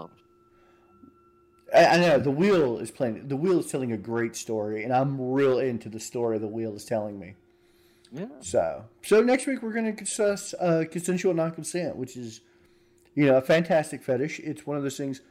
I, 1.74 1.86
I 1.86 1.98
know 1.98 2.20
the 2.20 2.32
wheel 2.32 2.78
is 2.78 2.92
playing. 2.92 3.28
The 3.28 3.36
wheel 3.36 3.60
is 3.60 3.68
telling 3.68 3.92
a 3.92 3.98
great 3.98 4.36
story, 4.36 4.84
and 4.84 4.94
I'm 4.94 5.20
real 5.20 5.60
into 5.60 5.90
the 5.90 6.00
story 6.00 6.38
the 6.38 6.48
wheel 6.48 6.76
is 6.76 6.86
telling 6.86 7.20
me. 7.20 7.36
Yeah. 8.12 8.28
So, 8.42 8.86
so 9.02 9.22
next 9.22 9.48
week 9.48 9.64
we're 9.64 9.74
going 9.74 9.86
to 9.86 9.92
discuss 9.92 10.54
uh, 10.60 10.86
consensual 10.90 11.34
non-consent, 11.34 11.96
which 11.96 12.16
is, 12.16 12.42
you 13.16 13.26
know, 13.26 13.38
a 13.38 13.42
fantastic 13.42 14.04
fetish. 14.04 14.40
It's 14.40 14.68
one 14.68 14.78
of 14.78 14.84
those 14.84 14.98
things. 14.98 15.22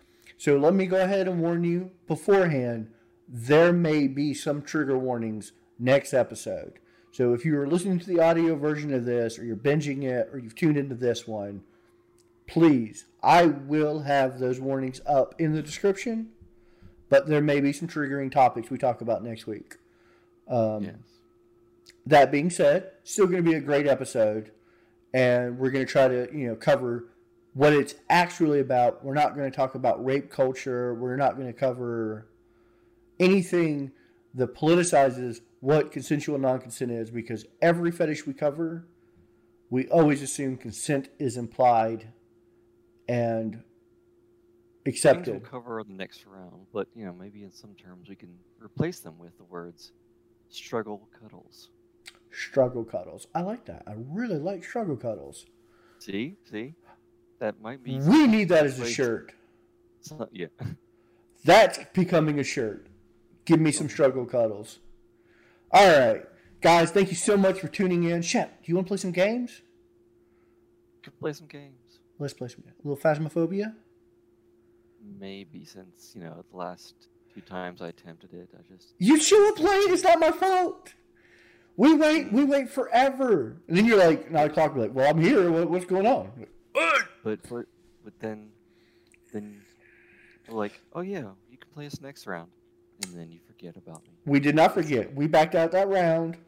So 0.43 0.57
let 0.57 0.75
me 0.75 0.87
go 0.87 1.01
ahead 1.01 1.29
and 1.29 1.41
warn 1.41 1.63
you 1.63 1.93
beforehand. 2.09 2.91
There 3.29 3.73
may 3.73 4.09
be 4.09 4.35
some 4.35 4.61
trigger 4.61 4.99
warnings 4.99 5.53
next 5.79 6.13
episode. 6.13 6.81
So 7.13 7.33
if 7.33 7.45
you're 7.45 7.69
listening 7.69 8.01
to 8.01 8.07
the 8.07 8.19
audio 8.19 8.57
version 8.57 8.93
of 8.93 9.05
this, 9.05 9.39
or 9.39 9.45
you're 9.45 9.55
binging 9.55 10.03
it, 10.03 10.31
or 10.33 10.41
you've 10.41 10.57
tuned 10.57 10.77
into 10.77 10.97
this 10.97 11.29
one, 11.29 11.63
please, 12.49 13.05
I 13.23 13.47
will 13.47 14.01
have 14.01 14.41
those 14.41 14.59
warnings 14.59 15.01
up 15.07 15.37
in 15.39 15.53
the 15.53 15.63
description. 15.63 16.31
But 17.09 17.29
there 17.29 17.41
may 17.41 17.61
be 17.61 17.73
some 17.73 17.87
triggering 17.87 18.33
topics 18.33 18.69
we 18.69 18.79
talk 18.79 19.01
about 19.01 19.23
next 19.23 19.47
week. 19.47 19.77
Um, 20.49 20.83
yes. 20.83 20.95
that 22.05 22.33
being 22.33 22.51
said, 22.51 22.91
still 23.05 23.29
going 23.29 23.45
to 23.45 23.49
be 23.49 23.57
a 23.57 23.61
great 23.61 23.87
episode, 23.87 24.51
and 25.15 25.57
we're 25.57 25.71
going 25.71 25.87
to 25.87 25.93
try 25.93 26.09
to 26.09 26.29
you 26.37 26.49
know 26.49 26.57
cover 26.57 27.12
what 27.55 27.73
it's 27.73 27.95
actually 28.09 28.61
about. 28.61 29.05
We're 29.05 29.15
not 29.15 29.35
going 29.35 29.51
to 29.51 29.57
talk 29.57 29.75
about 29.75 30.05
rape 30.05 30.31
culture. 30.31 30.95
We're 30.95 31.17
not 31.17 31.37
going 31.37 31.49
to 31.49 31.53
cover 31.53 32.29
anything 33.21 33.93
that 34.35 34.55
politicizes 34.55 35.41
what 35.61 35.93
consensual 35.93 36.39
non-consent 36.39 36.91
is, 36.91 37.11
because 37.11 37.45
every 37.61 37.93
fetish 37.93 38.27
we 38.27 38.33
cover, 38.33 38.89
we 39.71 39.87
always 39.89 40.23
assume 40.23 40.57
consent 40.57 41.09
is 41.19 41.37
implied 41.37 42.09
and 43.09 43.63
accepted. 44.87 45.25
Things 45.25 45.43
we'll 45.43 45.51
cover 45.51 45.81
in 45.81 45.89
the 45.89 45.95
next 45.95 46.27
round, 46.27 46.67
but 46.73 46.89
you 46.97 47.05
know, 47.05 47.13
maybe 47.13 47.45
in 47.45 47.53
some 47.53 47.75
terms 47.75 48.09
we 48.09 48.17
can 48.17 48.35
replace 48.59 49.01
them 49.01 49.19
with 49.19 49.37
the 49.39 49.45
words 49.45 49.93
struggle 50.49 51.09
cuddles. 51.21 51.71
Struggle 52.33 52.85
cuddles. 52.85 53.27
I 53.35 53.43
like 53.43 53.65
that. 53.67 53.83
I 53.87 53.93
really 53.97 54.39
like 54.39 54.65
struggle 54.65 54.97
cuddles. 54.97 55.47
See? 55.99 56.37
See? 56.51 56.75
That 57.43 57.61
might 57.61 57.83
be 57.83 57.99
We 57.99 58.29
need 58.29 58.51
that 58.51 58.67
as 58.67 58.79
a 58.79 58.89
shirt. 58.89 59.33
so- 60.01 60.29
yeah. 60.31 60.47
That's 61.45 61.81
becoming 61.93 62.39
a 62.39 62.45
shirt. 62.45 62.87
Give 63.47 63.59
me 63.59 63.73
some 63.73 63.89
struggle 63.89 64.25
cuddles. 64.25 64.79
All 65.73 65.89
right, 65.99 66.23
guys. 66.61 66.93
Thank 66.93 67.09
you 67.09 67.17
so 67.17 67.37
much 67.37 67.59
for 67.59 67.67
tuning 67.67 68.05
in. 68.05 68.23
Shep, 68.23 68.63
do 68.63 68.71
you 68.71 68.77
want 68.77 68.87
to 68.87 68.91
play 68.91 68.97
some 68.97 69.11
games? 69.11 69.63
Could 71.03 71.19
play 71.19 71.33
some 71.33 71.49
games. 71.49 71.99
Let's 72.21 72.33
play 72.33 72.47
some. 72.47 72.63
A 72.69 72.89
little 72.89 72.97
phasmophobia. 73.03 73.75
Maybe 75.19 75.65
since, 75.65 76.13
you 76.15 76.21
know, 76.23 76.45
the 76.49 76.57
last 76.57 76.95
two 77.35 77.41
times 77.41 77.83
I 77.83 77.89
attempted 77.89 78.35
it, 78.35 78.51
I 78.57 78.63
just 78.73 78.95
You 78.99 79.19
should 79.21 79.45
have 79.47 79.57
played. 79.57 79.91
It's 79.91 80.05
not 80.05 80.21
my 80.21 80.31
fault. 80.31 80.95
We 81.77 81.95
wait. 81.95 82.33
We 82.33 82.45
wait 82.45 82.71
forever, 82.71 83.57
and 83.67 83.77
then 83.77 83.85
you're 83.85 83.99
like 83.99 84.31
nine 84.31 84.47
o'clock. 84.49 84.77
We're 84.77 84.83
like, 84.83 84.95
well, 84.95 85.11
I'm 85.11 85.21
here. 85.21 85.51
What, 85.51 85.69
what's 85.69 85.87
going 85.87 86.07
on? 86.07 86.31
But 87.23 87.41
but 87.49 87.67
but 88.05 88.19
then 88.21 88.51
then 89.33 89.63
like, 90.49 90.81
oh 90.93 91.01
yeah, 91.01 91.31
you 91.51 91.57
can 91.59 91.71
play 91.73 91.87
us 91.87 92.01
next 92.01 92.27
round. 92.27 92.51
And 93.05 93.19
then 93.19 93.33
you 93.33 93.41
forget 93.47 93.77
about 93.77 94.03
me. 94.05 94.11
We 94.27 94.39
did 94.39 94.55
not 94.55 94.75
forget. 94.75 95.13
We 95.15 95.27
backed 95.27 95.55
out 95.55 95.73
that 95.73 95.89
round. 95.89 96.37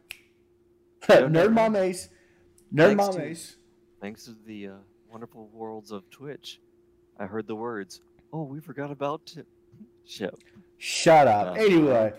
No, 1.07 1.27
Nerd 1.27 1.53
mom 1.53 1.75
ace. 1.75 2.09
Nerd 2.73 2.87
Thanks 2.87 2.97
mom 3.05 3.13
to- 3.13 3.23
ace. 3.23 3.55
Thanks 4.01 4.25
to 4.25 4.35
the 4.47 4.67
uh, 4.67 4.71
wonderful 5.11 5.49
worlds 5.53 5.91
of 5.91 6.09
Twitch, 6.09 6.59
I 7.19 7.25
heard 7.25 7.45
the 7.45 7.55
words, 7.55 8.01
oh, 8.33 8.43
we 8.43 8.59
forgot 8.59 8.89
about 8.91 9.25
Tip. 9.27 9.45
Ship. 10.05 10.35
Shut 10.77 11.27
up. 11.27 11.57
Anyway. 11.57 12.11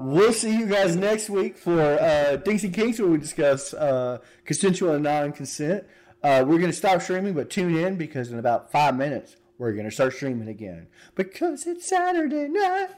We'll 0.00 0.32
see 0.32 0.56
you 0.56 0.66
guys 0.66 0.96
next 0.96 1.28
week 1.30 1.56
for 1.58 1.80
uh, 1.80 2.36
Dinks 2.36 2.64
and 2.64 2.72
Kinks, 2.74 2.98
where 2.98 3.08
we 3.08 3.18
discuss 3.18 3.72
uh, 3.74 4.18
consensual 4.44 4.94
and 4.94 5.04
non-consent. 5.04 5.84
Uh, 6.22 6.44
we're 6.46 6.58
going 6.58 6.70
to 6.70 6.76
stop 6.76 7.00
streaming, 7.00 7.32
but 7.32 7.48
tune 7.50 7.76
in 7.76 7.96
because 7.96 8.30
in 8.30 8.38
about 8.38 8.70
five 8.70 8.96
minutes 8.96 9.36
we're 9.58 9.72
going 9.72 9.84
to 9.86 9.90
start 9.90 10.12
streaming 10.14 10.48
again 10.48 10.86
because 11.14 11.66
it's 11.66 11.86
Saturday 11.86 12.48
night. 12.48 12.88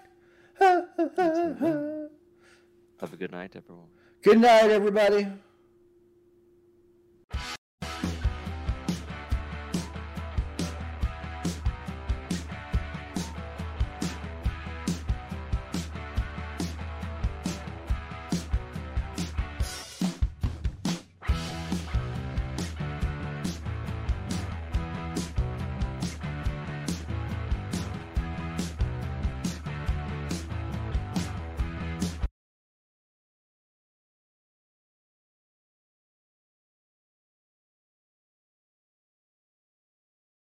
Ha, 0.58 0.86
ha, 0.96 1.08
ha, 1.16 1.54
ha. 1.58 2.06
Have 3.00 3.12
a 3.12 3.16
good 3.16 3.32
night, 3.32 3.52
everyone. 3.56 3.86
Good 4.22 4.40
night, 4.40 4.70
everybody. 4.70 5.26